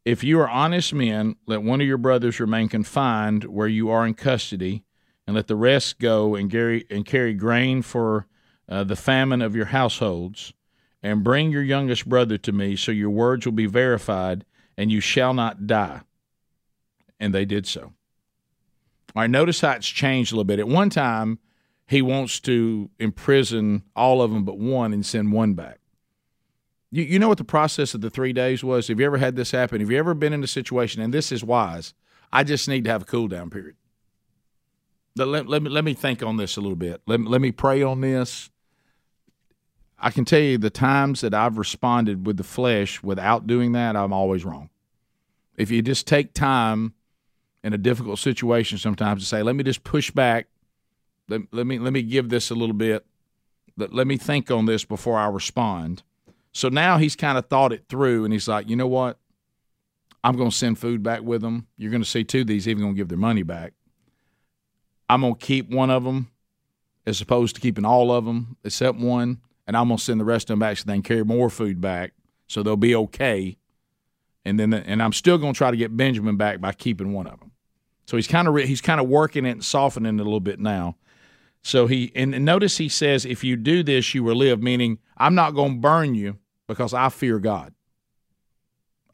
[0.04, 4.06] If you are honest men, let one of your brothers remain confined where you are
[4.06, 4.82] in custody,
[5.26, 8.26] and let the rest go and carry, and carry grain for
[8.68, 10.52] uh, the famine of your households,
[11.02, 14.44] and bring your youngest brother to me, so your words will be verified,
[14.76, 16.00] and you shall not die.
[17.20, 17.92] And they did so.
[19.14, 20.58] All right, notice how it's changed a little bit.
[20.58, 21.38] At one time,
[21.90, 25.80] he wants to imprison all of them but one and send one back.
[26.92, 28.86] You, you know what the process of the three days was?
[28.86, 29.80] Have you ever had this happen?
[29.80, 31.92] Have you ever been in a situation, and this is wise,
[32.32, 33.74] I just need to have a cool down period.
[35.16, 37.02] Let, let, me, let me think on this a little bit.
[37.08, 38.50] Let, let me pray on this.
[39.98, 43.96] I can tell you the times that I've responded with the flesh without doing that,
[43.96, 44.70] I'm always wrong.
[45.56, 46.94] If you just take time
[47.64, 50.46] in a difficult situation sometimes to say, let me just push back.
[51.30, 53.06] Let, let me let me give this a little bit.
[53.76, 56.02] Let, let me think on this before I respond.
[56.52, 59.18] So now he's kind of thought it through and he's like, you know what?
[60.24, 61.68] I'm going to send food back with them.
[61.76, 63.72] You're going to see two of these even going to give their money back.
[65.08, 66.30] I'm going to keep one of them
[67.06, 69.40] as opposed to keeping all of them except one.
[69.66, 71.48] And I'm going to send the rest of them back so they can carry more
[71.48, 72.12] food back
[72.48, 73.56] so they'll be okay.
[74.44, 77.28] And then, and I'm still going to try to get Benjamin back by keeping one
[77.28, 77.52] of them.
[78.06, 80.58] So he's kind of he's kind of working it and softening it a little bit
[80.58, 80.96] now.
[81.62, 85.34] So he and notice he says, "If you do this, you will live." Meaning, I'm
[85.34, 87.74] not going to burn you because I fear God.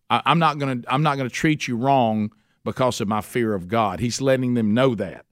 [0.09, 2.33] I, I'm not going to I'm not going to treat you wrong
[2.65, 4.01] because of my fear of God.
[4.01, 5.27] He's letting them know that,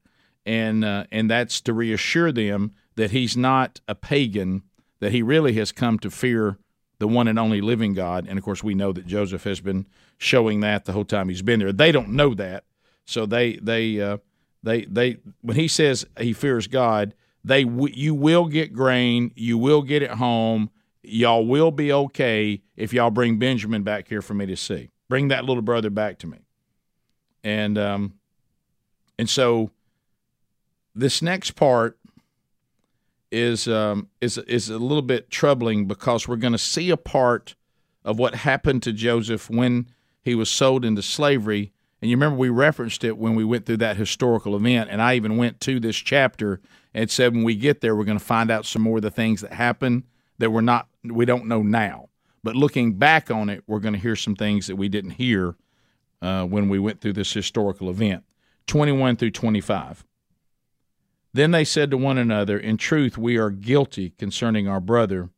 [0.45, 4.63] and uh, and that's to reassure them that he's not a pagan.
[5.01, 6.59] That he really has come to fear
[6.99, 8.27] the one and only living God.
[8.27, 11.43] And of course, we know that Joseph has been showing that the whole time he's
[11.43, 11.73] been there.
[11.73, 12.65] They don't know that,
[13.05, 14.19] so they they uh,
[14.65, 19.83] they they when he says he fears God, they you will get grain, you will
[19.83, 20.71] get it home,
[21.03, 24.91] y'all will be okay if y'all bring Benjamin back here for me to see.
[25.09, 26.39] Bring that little brother back to me.
[27.45, 28.15] And um,
[29.19, 29.71] and so
[30.95, 31.99] this next part
[33.31, 37.55] is um, is is a little bit troubling because we're going to see a part
[38.03, 39.89] of what happened to Joseph when
[40.23, 41.74] he was sold into slavery
[42.05, 45.15] and you remember we referenced it when we went through that historical event, and I
[45.15, 46.61] even went to this chapter
[46.93, 49.11] and said when we get there, we're going to find out some more of the
[49.11, 50.03] things that happened
[50.37, 52.11] that we're not we don't know now.
[52.43, 55.57] But looking back on it, we're going to hear some things that we didn't hear
[56.21, 58.25] uh, when we went through this historical event.
[58.67, 60.05] 21 through 25.
[61.33, 65.31] Then they said to one another, In truth, we are guilty concerning our brother,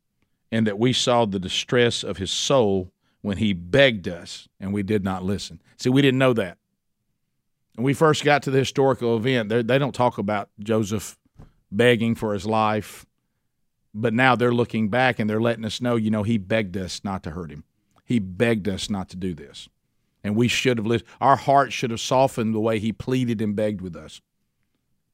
[0.51, 2.91] and that we saw the distress of his soul
[3.27, 5.61] when he begged us and we did not listen.
[5.75, 6.57] See, we didn't know that.
[7.75, 11.17] When we first got to the historical event, they don't talk about Joseph
[11.69, 13.05] begging for his life,
[13.93, 17.03] but now they're looking back and they're letting us know, you know, he begged us
[17.03, 17.65] not to hurt him.
[18.05, 19.67] He begged us not to do this.
[20.23, 21.09] And we should have listened.
[21.19, 24.21] Our hearts should have softened the way he pleaded and begged with us.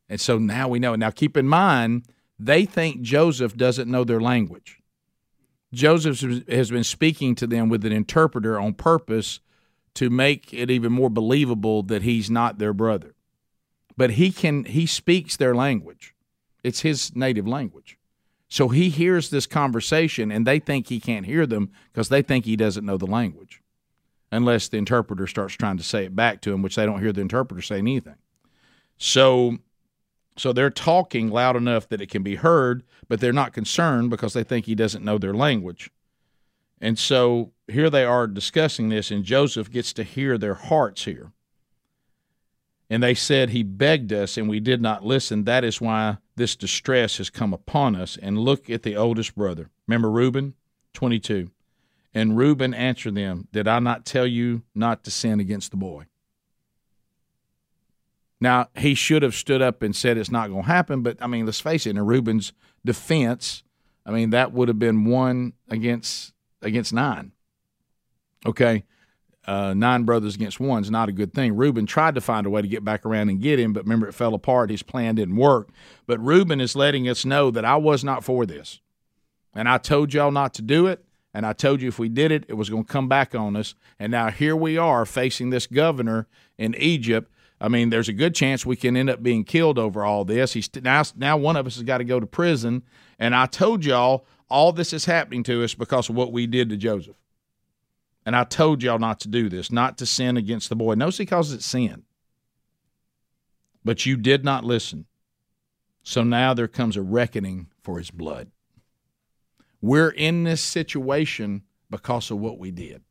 [0.07, 0.93] And so now we know.
[0.93, 2.05] Now keep in mind,
[2.37, 4.79] they think Joseph doesn't know their language.
[5.73, 9.39] Joseph has been speaking to them with an interpreter on purpose
[9.95, 13.15] to make it even more believable that he's not their brother.
[13.97, 16.13] But he can he speaks their language.
[16.63, 17.97] It's his native language.
[18.47, 22.45] So he hears this conversation and they think he can't hear them because they think
[22.45, 23.61] he doesn't know the language.
[24.31, 27.11] Unless the interpreter starts trying to say it back to him, which they don't hear
[27.11, 28.15] the interpreter saying anything.
[28.97, 29.57] So
[30.37, 34.33] so they're talking loud enough that it can be heard, but they're not concerned because
[34.33, 35.91] they think he doesn't know their language.
[36.81, 41.31] And so here they are discussing this, and Joseph gets to hear their hearts here.
[42.89, 45.45] And they said, He begged us, and we did not listen.
[45.45, 48.17] That is why this distress has come upon us.
[48.21, 49.69] And look at the oldest brother.
[49.87, 50.55] Remember Reuben?
[50.93, 51.49] 22.
[52.13, 56.05] And Reuben answered them, Did I not tell you not to sin against the boy?
[58.43, 61.27] Now, he should have stood up and said it's not going to happen, but I
[61.27, 62.51] mean, let's face it, in Reuben's
[62.83, 63.63] defense,
[64.05, 67.31] I mean, that would have been one against against nine.
[68.45, 68.83] Okay.
[69.47, 71.55] Uh, nine brothers against one is not a good thing.
[71.55, 74.09] Reuben tried to find a way to get back around and get him, but remember,
[74.09, 74.69] it fell apart.
[74.69, 75.69] His plan didn't work.
[76.05, 78.81] But Reuben is letting us know that I was not for this.
[79.55, 81.05] And I told y'all not to do it.
[81.33, 83.55] And I told you if we did it, it was going to come back on
[83.55, 83.73] us.
[83.97, 86.27] And now here we are facing this governor
[86.57, 87.32] in Egypt
[87.63, 90.51] I mean, there's a good chance we can end up being killed over all this.
[90.51, 92.83] He's now now one of us has got to go to prison,
[93.17, 96.69] and I told y'all all this is happening to us because of what we did
[96.69, 97.15] to Joseph.
[98.25, 100.95] And I told y'all not to do this, not to sin against the boy.
[100.95, 102.03] Notice he calls it sin.
[103.85, 105.05] But you did not listen.
[106.03, 108.51] So now there comes a reckoning for his blood.
[109.81, 113.03] We're in this situation because of what we did.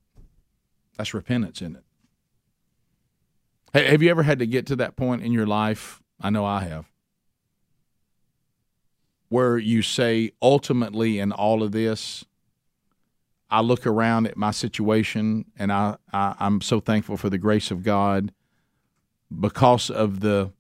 [0.99, 1.85] That's repentance, isn't it?
[3.75, 6.03] Have you ever had to get to that point in your life?
[6.21, 6.87] I know I have.
[9.29, 12.25] Where you say, ultimately, in all of this,
[13.51, 17.71] I look around at my situation and I, I, I'm so thankful for the grace
[17.71, 18.33] of God
[19.41, 20.53] because of the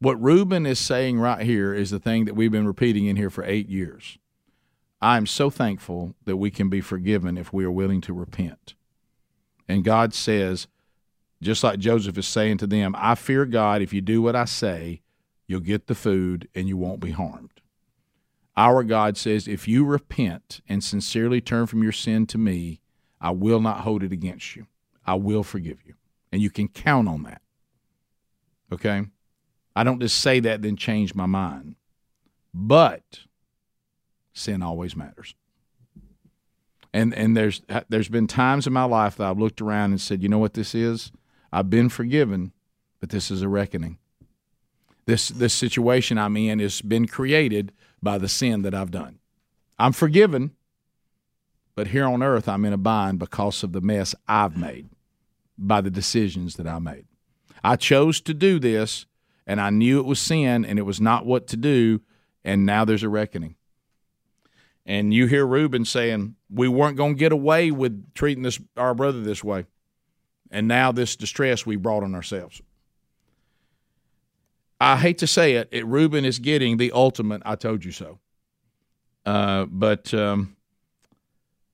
[0.00, 3.30] what Reuben is saying right here is the thing that we've been repeating in here
[3.30, 4.18] for eight years.
[5.00, 8.74] I am so thankful that we can be forgiven if we are willing to repent.
[9.68, 10.68] And God says,
[11.42, 13.82] just like Joseph is saying to them, I fear God.
[13.82, 15.02] If you do what I say,
[15.46, 17.60] you'll get the food and you won't be harmed.
[18.56, 22.80] Our God says, if you repent and sincerely turn from your sin to me,
[23.20, 24.66] I will not hold it against you.
[25.06, 25.94] I will forgive you.
[26.32, 27.40] And you can count on that.
[28.72, 29.06] Okay?
[29.76, 31.76] I don't just say that, then change my mind.
[32.52, 33.20] But
[34.32, 35.34] sin always matters.
[36.92, 40.22] And and there's there's been times in my life that I've looked around and said,
[40.22, 41.12] you know what this is?
[41.52, 42.52] I've been forgiven,
[43.00, 43.98] but this is a reckoning.
[45.06, 49.18] This this situation I'm in has been created by the sin that I've done.
[49.78, 50.52] I'm forgiven,
[51.74, 54.88] but here on earth I'm in a bind because of the mess I've made
[55.56, 57.06] by the decisions that I made.
[57.64, 59.06] I chose to do this
[59.46, 62.00] and I knew it was sin and it was not what to do
[62.44, 63.56] and now there's a reckoning.
[64.84, 68.94] And you hear Reuben saying, "We weren't going to get away with treating this our
[68.94, 69.66] brother this way."
[70.50, 72.62] And now this distress we brought on ourselves.
[74.80, 77.42] I hate to say it, it Reuben is getting the ultimate.
[77.44, 78.18] I told you so.
[79.26, 80.56] Uh, but um,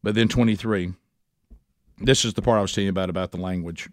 [0.02, 0.94] but then twenty three.
[1.98, 3.88] This is the part I was telling you about about the language.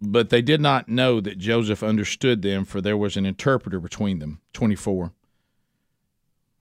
[0.00, 4.20] But they did not know that Joseph understood them, for there was an interpreter between
[4.20, 4.40] them.
[4.52, 5.12] Twenty four.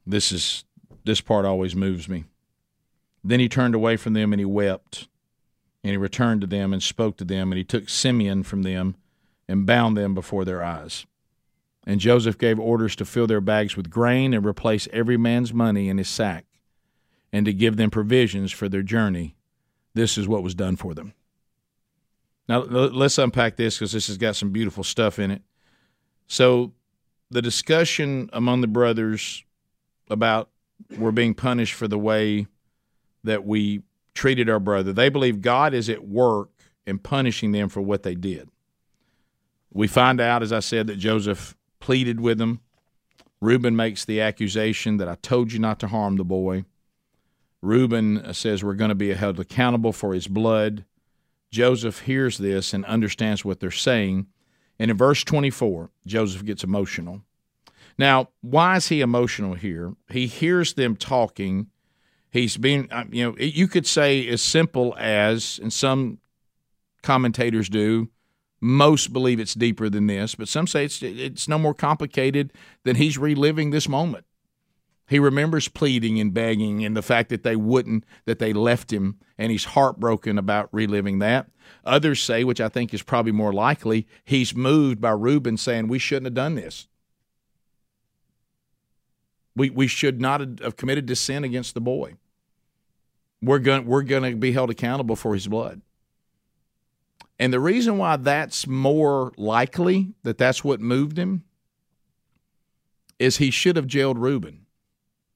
[0.06, 0.64] This is
[1.06, 2.26] this part always moves me.
[3.24, 5.08] Then he turned away from them and he wept.
[5.84, 8.96] And he returned to them and spoke to them, and he took Simeon from them
[9.48, 11.06] and bound them before their eyes.
[11.86, 15.88] And Joseph gave orders to fill their bags with grain and replace every man's money
[15.88, 16.46] in his sack,
[17.32, 19.36] and to give them provisions for their journey.
[19.94, 21.14] This is what was done for them.
[22.50, 25.42] Now, let's unpack this because this has got some beautiful stuff in it.
[26.28, 26.74] So,
[27.30, 29.44] the discussion among the brothers
[30.10, 30.50] about
[30.98, 32.48] we're being punished for the way
[33.24, 33.82] that we
[34.18, 34.92] treated our brother.
[34.92, 36.50] They believe God is at work
[36.88, 38.50] in punishing them for what they did.
[39.72, 42.62] We find out, as I said, that Joseph pleaded with them.
[43.40, 46.66] Reuben makes the accusation that I told you not to harm the boy.
[47.62, 50.84] Reuben uh, says we're going to be held accountable for his blood.
[51.52, 54.26] Joseph hears this and understands what they're saying.
[54.80, 57.22] And in verse 24, Joseph gets emotional.
[58.00, 59.94] Now, why is he emotional here?
[60.10, 61.68] He hears them talking
[62.38, 66.20] He's being, uh, you know, you could say as simple as, and some
[67.02, 68.10] commentators do,
[68.62, 72.96] most believe it's deeper than this, but some say it's it's no more complicated than
[72.96, 74.26] he's reliving this moment.
[75.08, 79.18] He remembers pleading and begging and the fact that they wouldn't, that they left him,
[79.38, 81.50] and he's heartbroken about reliving that.
[81.86, 85.98] Others say, which I think is probably more likely, he's moved by Reuben saying, We
[85.98, 86.88] shouldn't have done this.
[89.56, 92.14] We, we should not have committed to sin against the boy.
[93.42, 95.82] We're going we're going to be held accountable for his blood.
[97.40, 101.44] And the reason why that's more likely that that's what moved him
[103.20, 104.66] is he should have jailed Reuben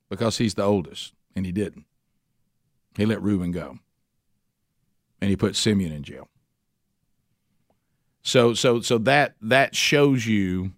[0.09, 1.85] because he's the oldest, and he didn't.
[2.97, 3.79] He let Reuben go,
[5.21, 6.27] and he put Simeon in jail.
[8.23, 10.73] So, so, so that that shows you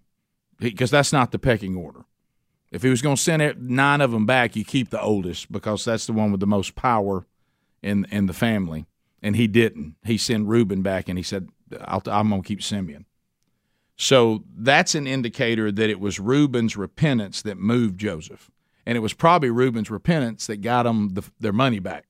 [0.58, 2.04] because that's not the pecking order.
[2.74, 5.84] If he was going to send nine of them back, you keep the oldest because
[5.84, 7.24] that's the one with the most power
[7.84, 8.86] in in the family.
[9.22, 9.94] And he didn't.
[10.04, 11.48] He sent Reuben back, and he said,
[11.80, 13.06] i am going to keep Simeon."
[13.96, 18.50] So that's an indicator that it was Reuben's repentance that moved Joseph.
[18.84, 22.06] And it was probably Reuben's repentance that got them the, their money back.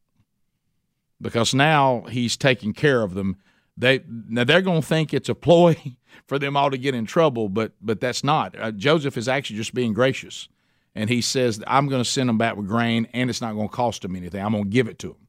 [1.20, 3.36] Because now he's taking care of them.
[3.76, 5.76] They now they're going to think it's a ploy
[6.26, 8.58] for them all to get in trouble, but but that's not.
[8.58, 10.48] Uh, Joseph is actually just being gracious,
[10.94, 13.68] and he says, "I'm going to send them back with grain, and it's not going
[13.68, 14.44] to cost them anything.
[14.44, 15.28] I'm going to give it to them,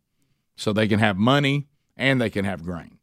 [0.55, 2.99] so they can have money and they can have grain."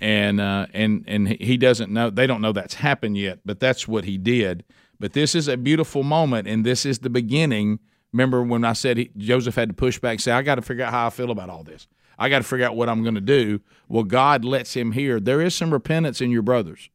[0.00, 2.10] And uh, and and he doesn't know.
[2.10, 4.64] They don't know that's happened yet, but that's what he did.
[4.98, 7.80] But this is a beautiful moment, and this is the beginning.
[8.12, 10.84] Remember when I said he, Joseph had to push back, say, "I got to figure
[10.84, 11.86] out how I feel about all this.
[12.18, 15.20] I got to figure out what I'm going to do." Well, God lets him hear
[15.20, 16.90] there is some repentance in your brothers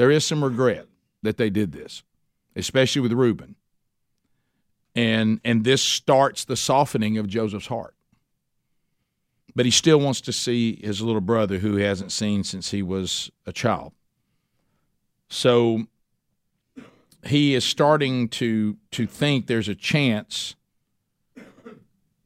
[0.00, 0.86] there is some regret
[1.22, 2.02] that they did this,
[2.56, 3.56] especially with Reuben.
[4.94, 7.94] And and this starts the softening of Joseph's heart.
[9.54, 12.82] But he still wants to see his little brother who he hasn't seen since he
[12.82, 13.92] was a child.
[15.28, 15.86] So
[17.24, 20.56] he is starting to to think there's a chance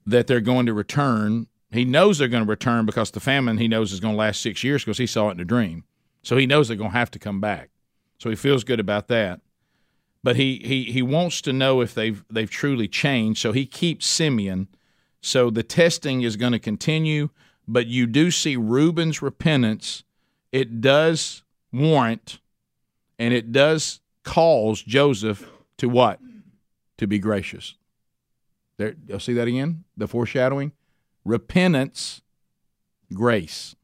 [0.06, 1.46] that they're going to return.
[1.70, 4.40] He knows they're going to return because the famine he knows is going to last
[4.40, 5.84] six years because he saw it in a dream.
[6.22, 7.70] So he knows they're going to have to come back.
[8.18, 9.40] So he feels good about that.
[10.24, 13.40] But he, he, he wants to know if they've they've truly changed.
[13.40, 14.68] So he keeps Simeon.
[15.20, 17.28] So the testing is going to continue,
[17.68, 20.02] but you do see Reuben's repentance.
[20.50, 22.40] It does warrant
[23.18, 26.20] and it does cause Joseph to what?
[26.98, 27.74] To be gracious.
[28.78, 29.84] There, you'll see that again?
[29.96, 30.72] The foreshadowing?
[31.24, 32.22] Repentance,
[33.12, 33.76] grace.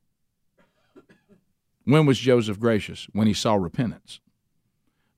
[1.84, 3.09] When was Joseph gracious?
[3.12, 4.20] When he saw repentance.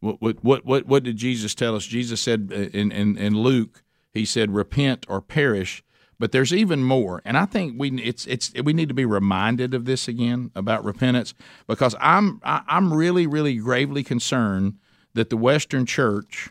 [0.02, 1.86] What what what what did Jesus tell us?
[1.86, 5.84] Jesus said uh, in in, in Luke, he said, "Repent or perish."
[6.18, 9.74] But there's even more, and I think we it's it's we need to be reminded
[9.74, 11.34] of this again about repentance
[11.68, 14.74] because I'm I'm really really gravely concerned
[15.14, 16.50] that the Western Church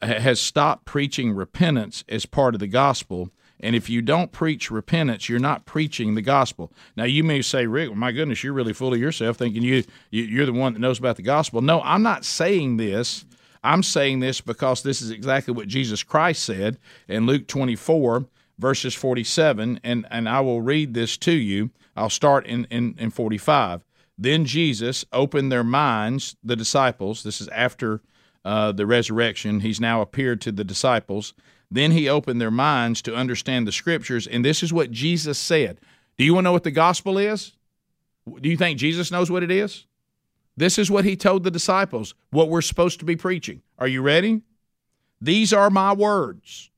[0.00, 3.30] has stopped preaching repentance as part of the gospel
[3.62, 6.72] and if you don't preach repentance, you're not preaching the gospel.
[6.96, 9.84] Now, you may say, Rick, well, my goodness, you're really full of yourself thinking you,
[10.10, 11.62] you, are the one that knows about the gospel.
[11.62, 13.24] No, I'm not saying this.
[13.62, 18.26] I'm saying this because this is exactly what Jesus Christ said in Luke 24,
[18.58, 19.78] verses 47.
[19.84, 21.70] And, and I will read this to you.
[21.94, 23.82] I'll start in, in, in 45.
[24.18, 27.22] Then Jesus opened their minds, the disciples.
[27.22, 28.00] This is after
[28.44, 29.60] uh, the resurrection.
[29.60, 31.32] He's now appeared to the disciples
[31.74, 35.80] then he opened their minds to understand the scriptures, and this is what Jesus said.
[36.18, 37.52] Do you want to know what the gospel is?
[38.40, 39.86] Do you think Jesus knows what it is?
[40.56, 43.62] This is what he told the disciples, what we're supposed to be preaching.
[43.78, 44.42] Are you ready?
[45.20, 46.70] These are my words.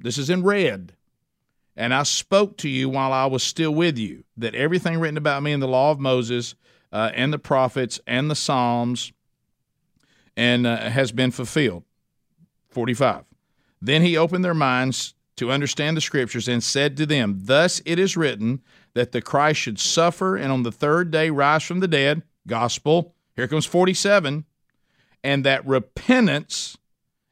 [0.00, 0.94] This is in red.
[1.76, 5.42] And I spoke to you while I was still with you, that everything written about
[5.42, 6.56] me in the law of Moses
[6.92, 9.12] uh, and the prophets and the Psalms
[10.36, 11.84] and uh, has been fulfilled.
[12.70, 13.24] 45.
[13.80, 17.98] Then he opened their minds to understand the scriptures and said to them, Thus it
[17.98, 18.60] is written
[18.94, 22.22] that the Christ should suffer and on the third day rise from the dead.
[22.46, 23.14] Gospel.
[23.36, 24.44] Here comes 47.
[25.22, 26.76] And that repentance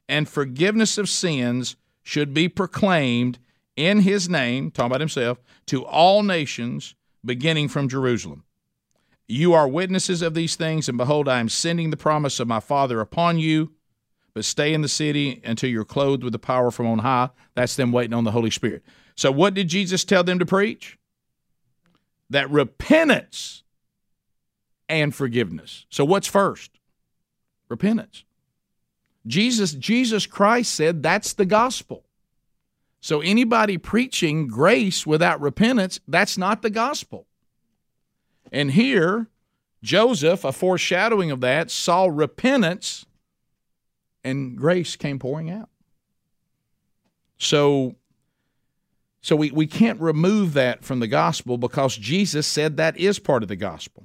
[0.09, 3.39] and forgiveness of sins should be proclaimed
[3.77, 6.95] in his name, talking about himself, to all nations,
[7.25, 8.45] beginning from Jerusalem.
[9.27, 12.61] You are witnesses of these things, and behold, I am sending the promise of my
[12.61, 13.73] Father upon you
[14.39, 17.29] but stay in the city until you're clothed with the power from on high.
[17.57, 18.85] That's them waiting on the Holy Spirit.
[19.17, 20.97] So, what did Jesus tell them to preach?
[22.31, 23.65] That repentance
[24.89, 25.87] and forgiveness.
[25.91, 26.71] So, what's first?
[27.69, 28.23] Repentance.
[29.27, 32.05] Jesus, Jesus Christ said that's the gospel.
[33.01, 37.27] So, anybody preaching grace without repentance, that's not the gospel.
[38.53, 39.27] And here,
[39.83, 43.05] Joseph, a foreshadowing of that, saw repentance
[44.29, 45.69] and grace came pouring out.
[47.39, 47.97] So
[49.21, 53.43] so we, we can't remove that from the gospel because Jesus said that is part
[53.43, 54.05] of the gospel.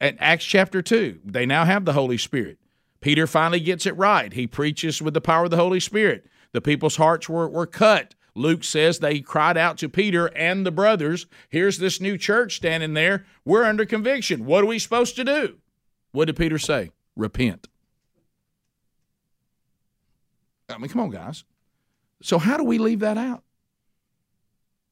[0.00, 2.58] At Acts chapter 2, they now have the Holy Spirit.
[3.00, 4.32] Peter finally gets it right.
[4.32, 6.26] He preaches with the power of the Holy Spirit.
[6.52, 8.14] The people's hearts were, were cut.
[8.34, 12.94] Luke says they cried out to Peter and the brothers, Here's this new church standing
[12.94, 13.24] there.
[13.44, 14.46] We're under conviction.
[14.46, 15.58] What are we supposed to do?
[16.12, 16.90] What did Peter say?
[17.16, 17.68] Repent.
[20.70, 21.44] I mean, come on, guys.
[22.22, 23.42] So how do we leave that out?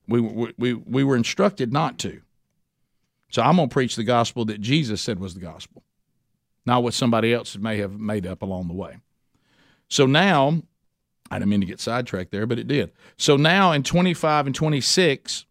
[0.07, 2.23] We, we, we were instructed not to.
[3.31, 5.83] So I'm going to preach the gospel that Jesus said was the gospel,
[6.65, 8.97] not what somebody else may have made up along the way.
[9.89, 10.63] So now,
[11.31, 12.91] I didn't mean to get sidetracked there, but it did.
[13.19, 15.45] So now in 25 and 26,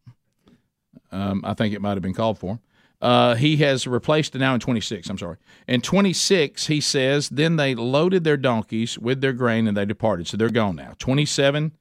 [1.11, 2.59] um, I think it might have been called for.
[2.99, 5.09] Uh, he has replaced it now in 26.
[5.09, 5.37] I'm sorry.
[5.67, 10.27] In 26, he says, Then they loaded their donkeys with their grain and they departed.
[10.27, 10.93] So they're gone now.
[10.97, 11.73] 27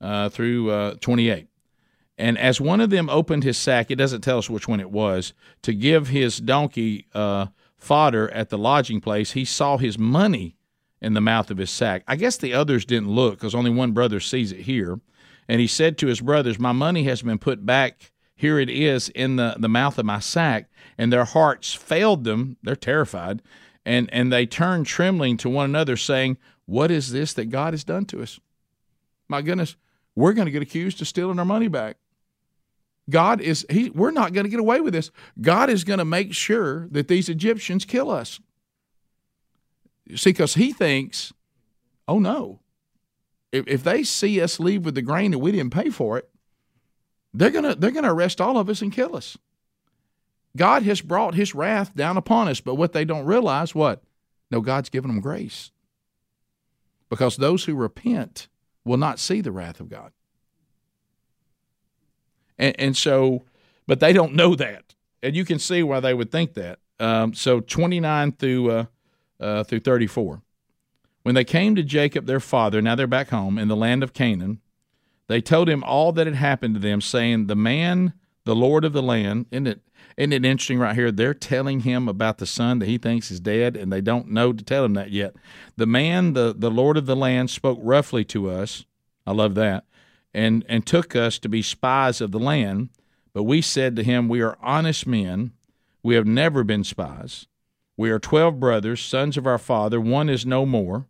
[0.00, 1.48] uh, through uh, 28.
[2.18, 4.90] And as one of them opened his sack, it doesn't tell us which one it
[4.90, 7.46] was, to give his donkey uh,
[7.76, 10.56] fodder at the lodging place, he saw his money
[11.00, 12.04] in the mouth of his sack.
[12.06, 15.00] I guess the others didn't look because only one brother sees it here.
[15.48, 18.11] And he said to his brothers, My money has been put back.
[18.42, 20.68] Here it is in the, the mouth of my sack.
[20.98, 22.56] And their hearts failed them.
[22.60, 23.40] They're terrified.
[23.86, 27.84] And, and they turned trembling to one another, saying, What is this that God has
[27.84, 28.40] done to us?
[29.28, 29.76] My goodness,
[30.16, 31.98] we're going to get accused of stealing our money back.
[33.08, 35.12] God is he we're not going to get away with this.
[35.40, 38.40] God is going to make sure that these Egyptians kill us.
[40.16, 41.32] See, because he thinks,
[42.08, 42.58] oh no,
[43.52, 46.28] if, if they see us leave with the grain and we didn't pay for it,
[47.34, 49.38] they're gonna they're gonna arrest all of us and kill us.
[50.56, 54.02] God has brought his wrath down upon us, but what they don't realize, what?
[54.50, 55.70] No, God's given them grace.
[57.08, 58.48] Because those who repent
[58.84, 60.12] will not see the wrath of God.
[62.58, 63.44] And, and so,
[63.86, 64.94] but they don't know that.
[65.22, 66.78] And you can see why they would think that.
[67.00, 68.84] Um, so 29 through, uh,
[69.40, 70.42] uh, through 34.
[71.22, 74.12] When they came to Jacob, their father, now they're back home in the land of
[74.12, 74.60] Canaan,
[75.32, 78.12] they told him all that had happened to them, saying, The man,
[78.44, 79.80] the Lord of the land, isn't it,
[80.16, 81.10] isn't it interesting right here?
[81.10, 84.52] They're telling him about the son that he thinks is dead, and they don't know
[84.52, 85.34] to tell him that yet.
[85.76, 88.84] The man, the, the Lord of the land, spoke roughly to us.
[89.26, 89.84] I love that.
[90.34, 92.90] And, and took us to be spies of the land.
[93.32, 95.52] But we said to him, We are honest men.
[96.02, 97.46] We have never been spies.
[97.96, 100.00] We are twelve brothers, sons of our father.
[100.00, 101.06] One is no more,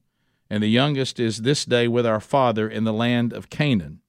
[0.51, 4.02] and the youngest is this day with our father in the land of Canaan.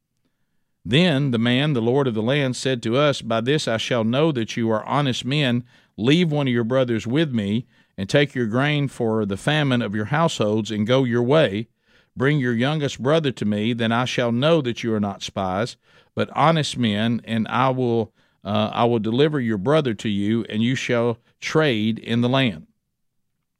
[0.85, 4.03] Then the man, the Lord of the land, said to us, By this I shall
[4.03, 5.63] know that you are honest men.
[5.95, 7.67] Leave one of your brothers with me,
[7.97, 11.67] and take your grain for the famine of your households, and go your way.
[12.15, 15.77] Bring your youngest brother to me, then I shall know that you are not spies,
[16.15, 18.13] but honest men, and I will
[18.43, 22.67] uh, I will deliver your brother to you, and you shall trade in the land.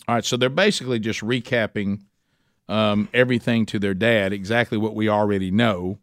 [0.08, 2.02] All right, so they're basically just recapping
[2.68, 6.00] um, everything to their dad, exactly what we already know.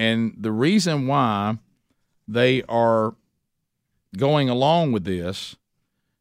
[0.00, 1.58] And the reason why
[2.26, 3.16] they are
[4.16, 5.56] going along with this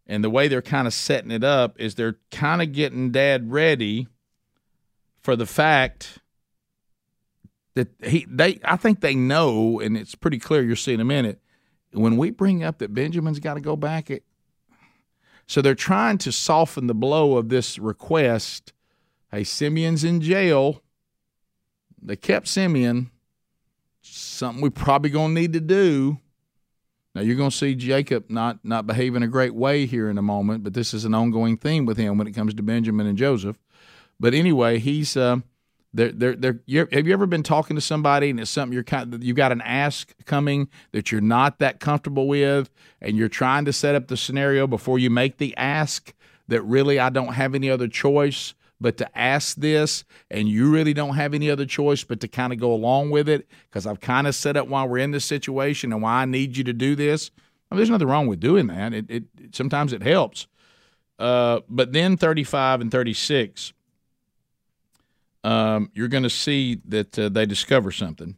[0.05, 3.53] and the way they're kind of setting it up is they're kind of getting dad
[3.53, 4.09] ready
[5.21, 6.19] for the fact
[7.75, 11.05] that he they I think they know and it's pretty clear you'll see in a
[11.05, 11.39] minute
[11.93, 14.25] when we bring up that Benjamin's got to go back it
[15.47, 18.73] so they're trying to soften the blow of this request.
[19.31, 20.83] Hey Simeon's in jail.
[22.01, 23.11] They kept Simeon
[24.11, 26.19] something we probably to need to do.
[27.15, 30.21] Now you're to see Jacob not not behave in a great way here in a
[30.21, 33.17] moment, but this is an ongoing theme with him when it comes to Benjamin and
[33.17, 33.57] Joseph.
[34.19, 35.37] But anyway, he's uh,
[35.93, 36.59] they're, they're, they're,
[36.91, 39.51] have you ever been talking to somebody and it's something you're kind of, you got
[39.51, 42.69] an ask coming that you're not that comfortable with,
[43.01, 46.13] and you're trying to set up the scenario before you make the ask
[46.47, 50.93] that really I don't have any other choice but to ask this, and you really
[50.93, 53.99] don't have any other choice but to kind of go along with it because I've
[53.99, 56.73] kind of set up why we're in this situation and why I need you to
[56.73, 57.31] do this.
[57.69, 58.93] I mean, there's nothing wrong with doing that.
[58.93, 60.47] It, it sometimes it helps.
[61.17, 63.73] Uh, but then 35 and 36,
[65.43, 68.37] um, you're going to see that uh, they discover something.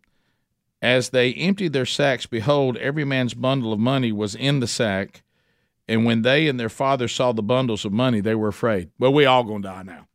[0.82, 5.22] As they emptied their sacks, behold, every man's bundle of money was in the sack.
[5.88, 8.90] And when they and their father saw the bundles of money, they were afraid.
[8.98, 10.08] Well, we all gonna die now.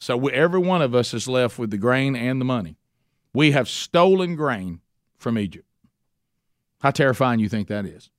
[0.00, 2.76] So we, every one of us is left with the grain and the money.
[3.32, 4.80] We have stolen grain
[5.18, 5.66] from Egypt.
[6.80, 8.10] How terrifying you think that is?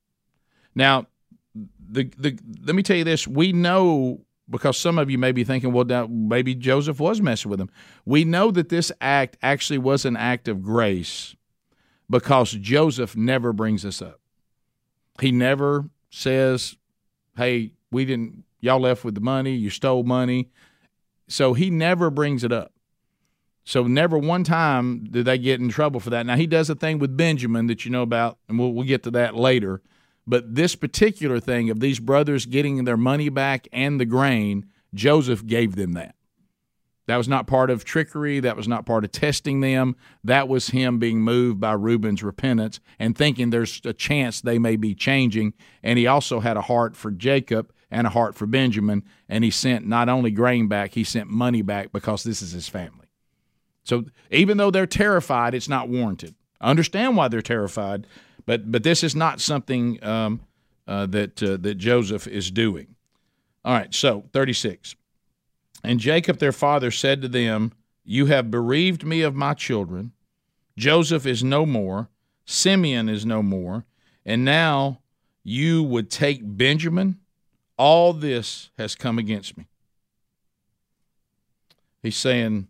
[0.74, 1.08] Now,
[1.54, 5.44] the the let me tell you this: we know because some of you may be
[5.44, 7.70] thinking, well, maybe Joseph was messing with them.
[8.04, 11.34] We know that this act actually was an act of grace
[12.08, 14.20] because Joseph never brings this up.
[15.20, 16.76] He never says,
[17.36, 18.44] "Hey, we didn't.
[18.60, 19.54] Y'all left with the money.
[19.56, 20.48] You stole money."
[21.32, 22.74] So he never brings it up.
[23.64, 26.26] So never one time did they get in trouble for that.
[26.26, 29.02] Now he does a thing with Benjamin that you know about, and we'll, we'll get
[29.04, 29.80] to that later.
[30.26, 35.46] But this particular thing of these brothers getting their money back and the grain, Joseph
[35.46, 36.16] gave them that.
[37.06, 38.38] That was not part of trickery.
[38.40, 39.96] That was not part of testing them.
[40.22, 44.76] That was him being moved by Reuben's repentance and thinking there's a chance they may
[44.76, 45.54] be changing.
[45.82, 49.04] And he also had a heart for Jacob and a heart for Benjamin.
[49.28, 52.68] And he sent not only grain back, he sent money back because this is his
[52.68, 53.06] family.
[53.84, 56.34] So even though they're terrified, it's not warranted.
[56.60, 58.06] I understand why they're terrified,
[58.46, 60.40] but but this is not something um,
[60.86, 62.94] uh, that uh, that Joseph is doing.
[63.64, 64.96] All right, so 36.
[65.84, 67.72] And Jacob their father said to them,
[68.04, 70.12] You have bereaved me of my children.
[70.76, 72.08] Joseph is no more,
[72.44, 73.84] Simeon is no more,
[74.24, 75.00] and now
[75.44, 77.18] you would take Benjamin.
[77.76, 79.66] All this has come against me.
[82.02, 82.68] He's saying,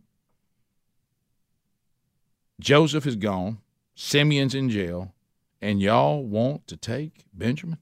[2.61, 3.59] Joseph is gone,
[3.95, 5.13] Simeon's in jail,
[5.61, 7.79] and y'all want to take Benjamin?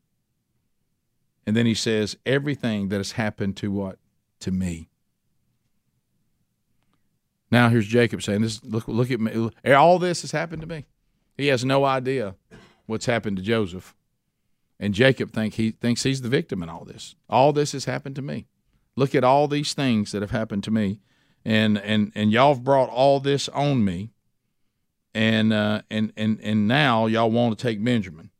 [1.47, 3.99] And then he says, everything that has happened to what?
[4.41, 4.89] To me.
[7.51, 9.51] Now here's Jacob saying, "This look, look at me.
[9.67, 10.87] All this has happened to me.
[11.37, 12.37] He has no idea
[12.87, 13.95] what's happened to Joseph,
[14.81, 17.15] and Jacob think he thinks he's the victim in all this.
[17.29, 18.47] All this has happened to me.
[18.97, 21.01] Look at all these things that have happened to me,
[21.45, 24.11] and and and y'all have brought all this on me,
[25.15, 28.31] and uh, and and and now y'all want to take Benjamin.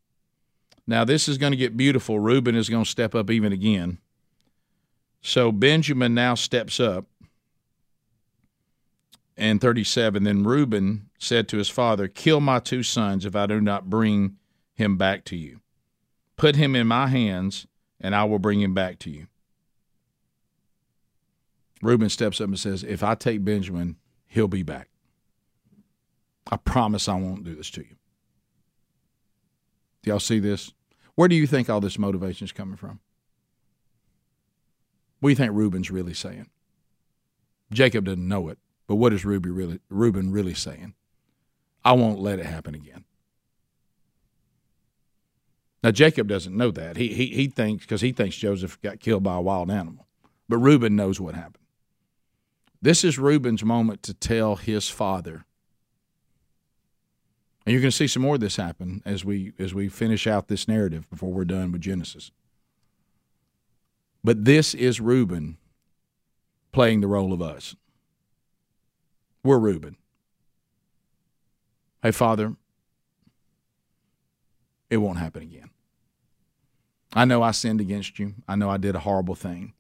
[0.87, 2.19] Now this is going to get beautiful.
[2.19, 3.99] Reuben is going to step up even again.
[5.21, 7.05] So Benjamin now steps up.
[9.37, 13.59] And 37, then Reuben said to his father, Kill my two sons if I do
[13.59, 14.37] not bring
[14.75, 15.61] him back to you.
[16.41, 17.67] Put him in my hands,
[18.01, 19.27] and I will bring him back to you.
[21.83, 24.89] Reuben steps up and says, If I take Benjamin, he'll be back.
[26.51, 27.95] I promise I won't do this to you.
[30.03, 30.73] Do y'all see this?
[31.15, 33.01] Where do you think all this motivation is coming from?
[35.19, 36.49] What do you think Reuben's really saying?
[37.71, 40.95] Jacob doesn't know it, but what is Ruby really, Reuben really saying?
[41.85, 43.05] I won't let it happen again.
[45.83, 46.97] Now Jacob doesn't know that.
[46.97, 50.07] He he, he thinks because he thinks Joseph got killed by a wild animal,
[50.49, 51.65] but Reuben knows what happened.
[52.83, 55.45] This is Reuben's moment to tell his father
[57.71, 60.27] and you're going to see some more of this happen as we as we finish
[60.27, 62.33] out this narrative before we're done with Genesis.
[64.25, 65.59] But this is Reuben
[66.73, 67.77] playing the role of us.
[69.43, 69.97] We're Reuben.
[72.03, 72.57] Hey, Father,
[74.91, 75.71] it won't happen again.
[77.13, 78.35] I know I sinned against you.
[78.47, 79.73] I know I did a horrible thing.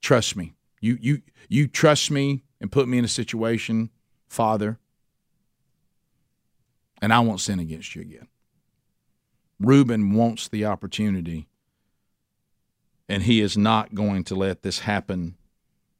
[0.00, 0.54] Trust me.
[0.80, 3.90] You you you trust me and put me in a situation,
[4.28, 4.78] Father,
[7.00, 8.28] and I won't sin against you again.
[9.58, 11.48] Reuben wants the opportunity,
[13.08, 15.36] and he is not going to let this happen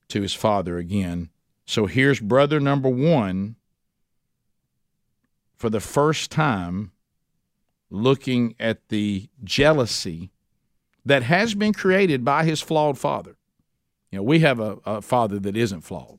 [0.08, 1.30] to his father again.
[1.64, 3.56] So here's brother number one
[5.56, 6.92] for the first time
[7.90, 10.30] looking at the jealousy
[11.04, 13.36] that has been created by his flawed father.
[14.10, 16.18] You know, we have a, a father that isn't flawed.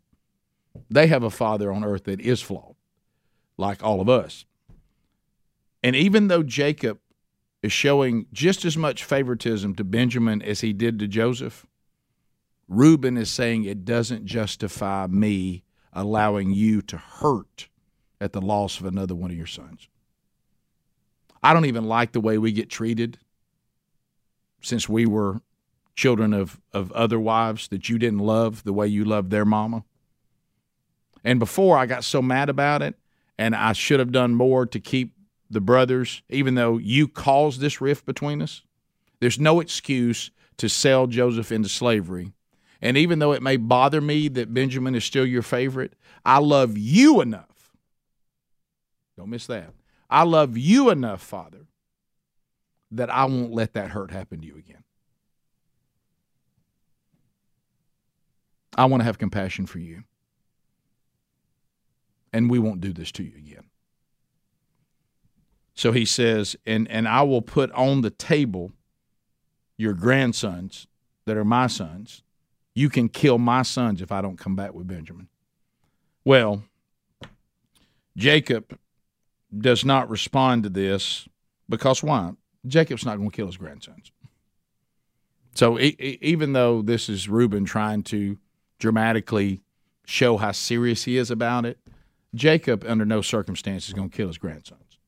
[0.89, 2.75] They have a father on earth that is flawed,
[3.57, 4.45] like all of us.
[5.81, 6.99] And even though Jacob
[7.61, 11.65] is showing just as much favoritism to Benjamin as he did to Joseph,
[12.67, 15.63] Reuben is saying it doesn't justify me
[15.93, 17.69] allowing you to hurt
[18.19, 19.87] at the loss of another one of your sons.
[21.45, 23.19] I don't even like the way we get treated
[24.63, 25.41] since we were
[25.95, 29.83] children of, of other wives that you didn't love the way you loved their mama.
[31.23, 32.95] And before I got so mad about it,
[33.37, 35.13] and I should have done more to keep
[35.47, 38.63] the brothers, even though you caused this rift between us,
[39.19, 42.33] there's no excuse to sell Joseph into slavery.
[42.81, 45.93] And even though it may bother me that Benjamin is still your favorite,
[46.25, 47.71] I love you enough.
[49.15, 49.75] Don't miss that.
[50.09, 51.67] I love you enough, Father,
[52.91, 54.83] that I won't let that hurt happen to you again.
[58.77, 60.03] I want to have compassion for you.
[62.33, 63.63] And we won't do this to you again.
[65.73, 68.71] So he says, and, and I will put on the table
[69.77, 70.87] your grandsons
[71.25, 72.23] that are my sons.
[72.73, 75.29] You can kill my sons if I don't come back with Benjamin.
[76.23, 76.63] Well,
[78.17, 78.77] Jacob
[79.57, 81.27] does not respond to this
[81.69, 82.31] because why?
[82.67, 84.11] Jacob's not going to kill his grandsons.
[85.53, 88.37] So e- even though this is Reuben trying to
[88.79, 89.61] dramatically
[90.05, 91.79] show how serious he is about it,
[92.33, 94.99] Jacob, under no circumstances, is going to kill his grandsons.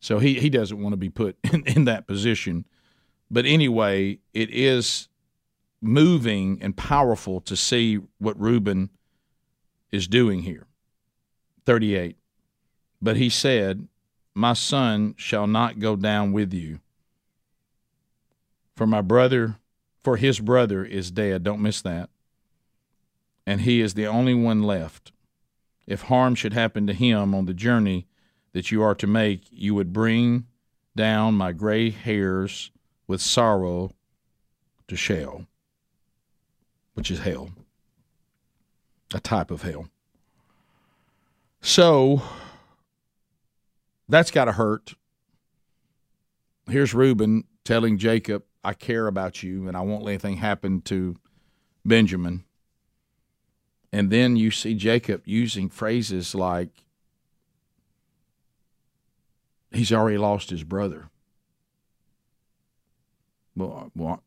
[0.00, 2.66] So he, he doesn't want to be put in, in that position.
[3.30, 5.08] But anyway, it is
[5.80, 8.90] moving and powerful to see what Reuben
[9.90, 10.66] is doing here.
[11.64, 12.17] 38.
[13.00, 13.88] But he said,
[14.34, 16.80] My son shall not go down with you.
[18.74, 19.56] For my brother,
[20.02, 21.42] for his brother is dead.
[21.42, 22.10] Don't miss that.
[23.46, 25.12] And he is the only one left.
[25.86, 28.06] If harm should happen to him on the journey,
[28.52, 30.46] that you are to make, you would bring
[30.96, 32.70] down my gray hairs
[33.06, 33.92] with sorrow
[34.88, 35.46] to Sheol,
[36.94, 37.50] which is hell,
[39.14, 39.88] a type of hell.
[41.60, 42.22] So
[44.08, 44.94] that's got to hurt.
[46.68, 51.16] Here's Reuben telling Jacob, I care about you and I won't let anything happen to
[51.84, 52.44] Benjamin.
[53.92, 56.70] And then you see Jacob using phrases like,
[59.70, 61.08] he's already lost his brother.
[63.56, 64.22] Well, uh, well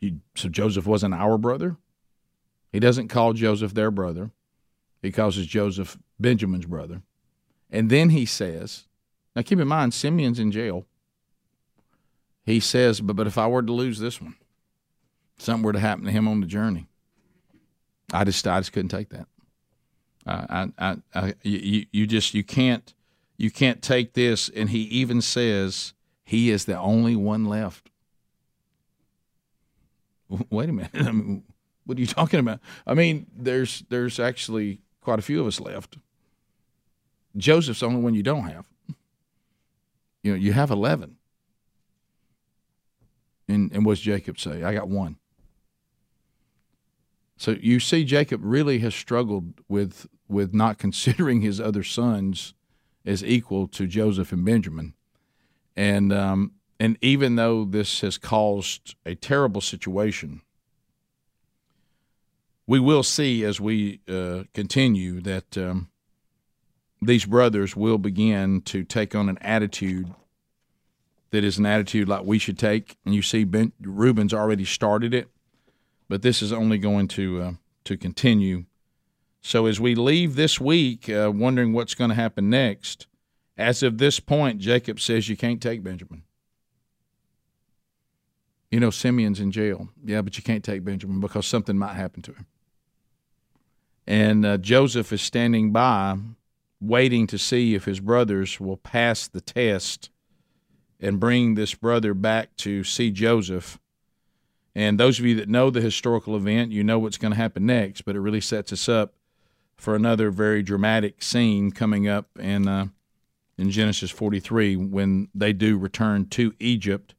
[0.00, 1.76] you, so Joseph wasn't our brother?
[2.72, 4.30] He doesn't call Joseph their brother.
[5.02, 7.02] He calls Joseph Benjamin's brother.
[7.70, 8.86] And then he says,
[9.34, 10.86] now keep in mind, Simeon's in jail.
[12.44, 14.36] He says, but, but if I were to lose this one,
[15.38, 16.88] something were to happen to him on the journey,
[18.12, 19.26] I just, I just couldn't take that.
[20.26, 22.92] Uh, I, I, I, you, you just, you can't,
[23.36, 24.48] you can't take this.
[24.48, 27.90] And he even says he is the only one left.
[30.50, 30.90] Wait a minute.
[30.94, 31.44] I mean,
[31.86, 32.60] what are you talking about?
[32.86, 35.96] I mean, there's, there's actually quite a few of us left.
[37.36, 38.64] Joseph's the only one you don't have.
[40.22, 41.16] You know, you have 11.
[43.48, 44.62] And, and what's Jacob say?
[44.62, 45.16] I got one.
[47.36, 52.52] So you see, Jacob really has struggled with with not considering his other sons
[53.06, 54.92] as equal to Joseph and Benjamin,
[55.74, 60.42] and um, and even though this has caused a terrible situation,
[62.66, 65.88] we will see as we uh, continue that um,
[67.02, 70.12] these brothers will begin to take on an attitude
[71.30, 72.96] that is an attitude like we should take.
[73.04, 75.28] And you see, ben, Reuben's already started it,
[76.08, 77.52] but this is only going to uh,
[77.84, 78.64] to continue.
[79.40, 83.06] So as we leave this week, uh, wondering what's going to happen next,
[83.56, 86.24] as of this point, Jacob says you can't take Benjamin.
[88.70, 89.88] You know, Simeon's in jail.
[90.04, 92.46] Yeah, but you can't take Benjamin because something might happen to him.
[94.06, 96.18] And uh, Joseph is standing by,
[96.80, 100.10] waiting to see if his brothers will pass the test
[100.98, 103.78] and bring this brother back to see Joseph.
[104.74, 107.66] And those of you that know the historical event, you know what's going to happen
[107.66, 109.14] next, but it really sets us up
[109.76, 112.86] for another very dramatic scene coming up in uh,
[113.56, 117.14] in Genesis 43 when they do return to Egypt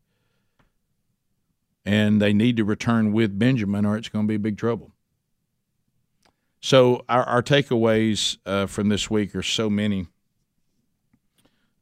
[1.86, 4.91] and they need to return with Benjamin or it's going to be big trouble.
[6.62, 10.08] So our, our takeaways uh, from this week are so many.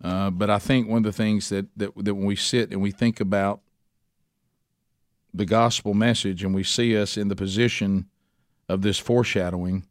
[0.01, 2.81] Uh, but I think one of the things that, that that when we sit and
[2.81, 3.59] we think about
[5.33, 8.07] the gospel message and we see us in the position
[8.69, 9.85] of this foreshadowing,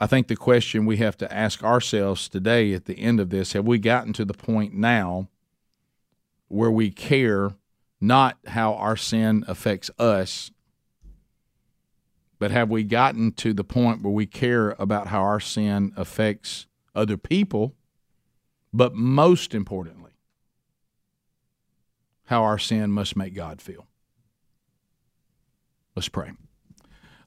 [0.00, 3.52] I think the question we have to ask ourselves today at the end of this
[3.52, 5.28] have we gotten to the point now
[6.48, 7.52] where we care
[8.00, 10.50] not how our sin affects us,
[12.44, 16.66] but have we gotten to the point where we care about how our sin affects
[16.94, 17.72] other people?
[18.70, 20.10] But most importantly,
[22.26, 23.86] how our sin must make God feel.
[25.96, 26.32] Let's pray.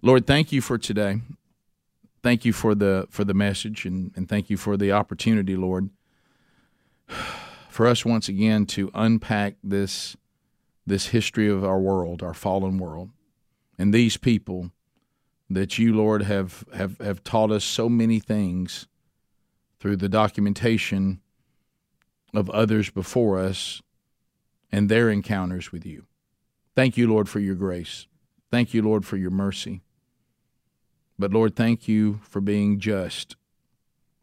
[0.04, 1.22] Lord, thank you for today.
[2.22, 5.90] Thank you for the for the message and, and thank you for the opportunity, Lord,
[7.70, 10.16] for us once again to unpack this
[10.86, 13.10] this history of our world, our fallen world,
[13.80, 14.70] and these people
[15.50, 18.88] that you, Lord, have, have, have taught us so many things
[19.80, 21.22] through the documentation
[22.34, 23.82] of others before us
[24.72, 26.06] and their encounters with you.
[26.76, 28.08] Thank you, Lord, for your grace.
[28.52, 29.82] Thank you, Lord, for your mercy.
[31.18, 33.36] But Lord, thank you for being just.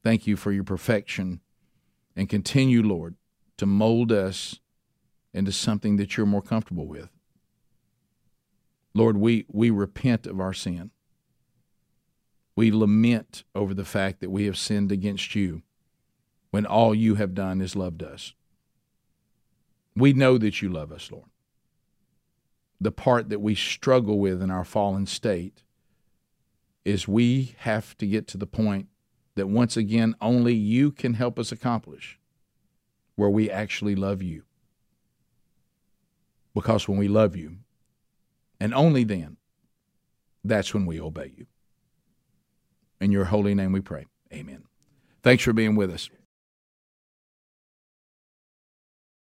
[0.02, 1.40] Thank you for your perfection.
[2.14, 3.16] And continue, Lord,
[3.56, 4.60] to mold us
[5.32, 7.08] into something that you're more comfortable with.
[8.94, 10.92] Lord, we, we repent of our sin.
[12.56, 15.62] We lament over the fact that we have sinned against you
[16.50, 18.32] when all you have done is loved us.
[19.96, 21.28] We know that you love us, Lord.
[22.80, 25.62] The part that we struggle with in our fallen state
[26.84, 28.88] is we have to get to the point
[29.36, 32.18] that once again only you can help us accomplish
[33.16, 34.42] where we actually love you.
[36.54, 37.56] Because when we love you,
[38.60, 39.36] and only then,
[40.44, 41.46] that's when we obey you.
[43.04, 44.06] In your holy name we pray.
[44.32, 44.64] Amen.
[45.22, 46.08] Thanks for being with us.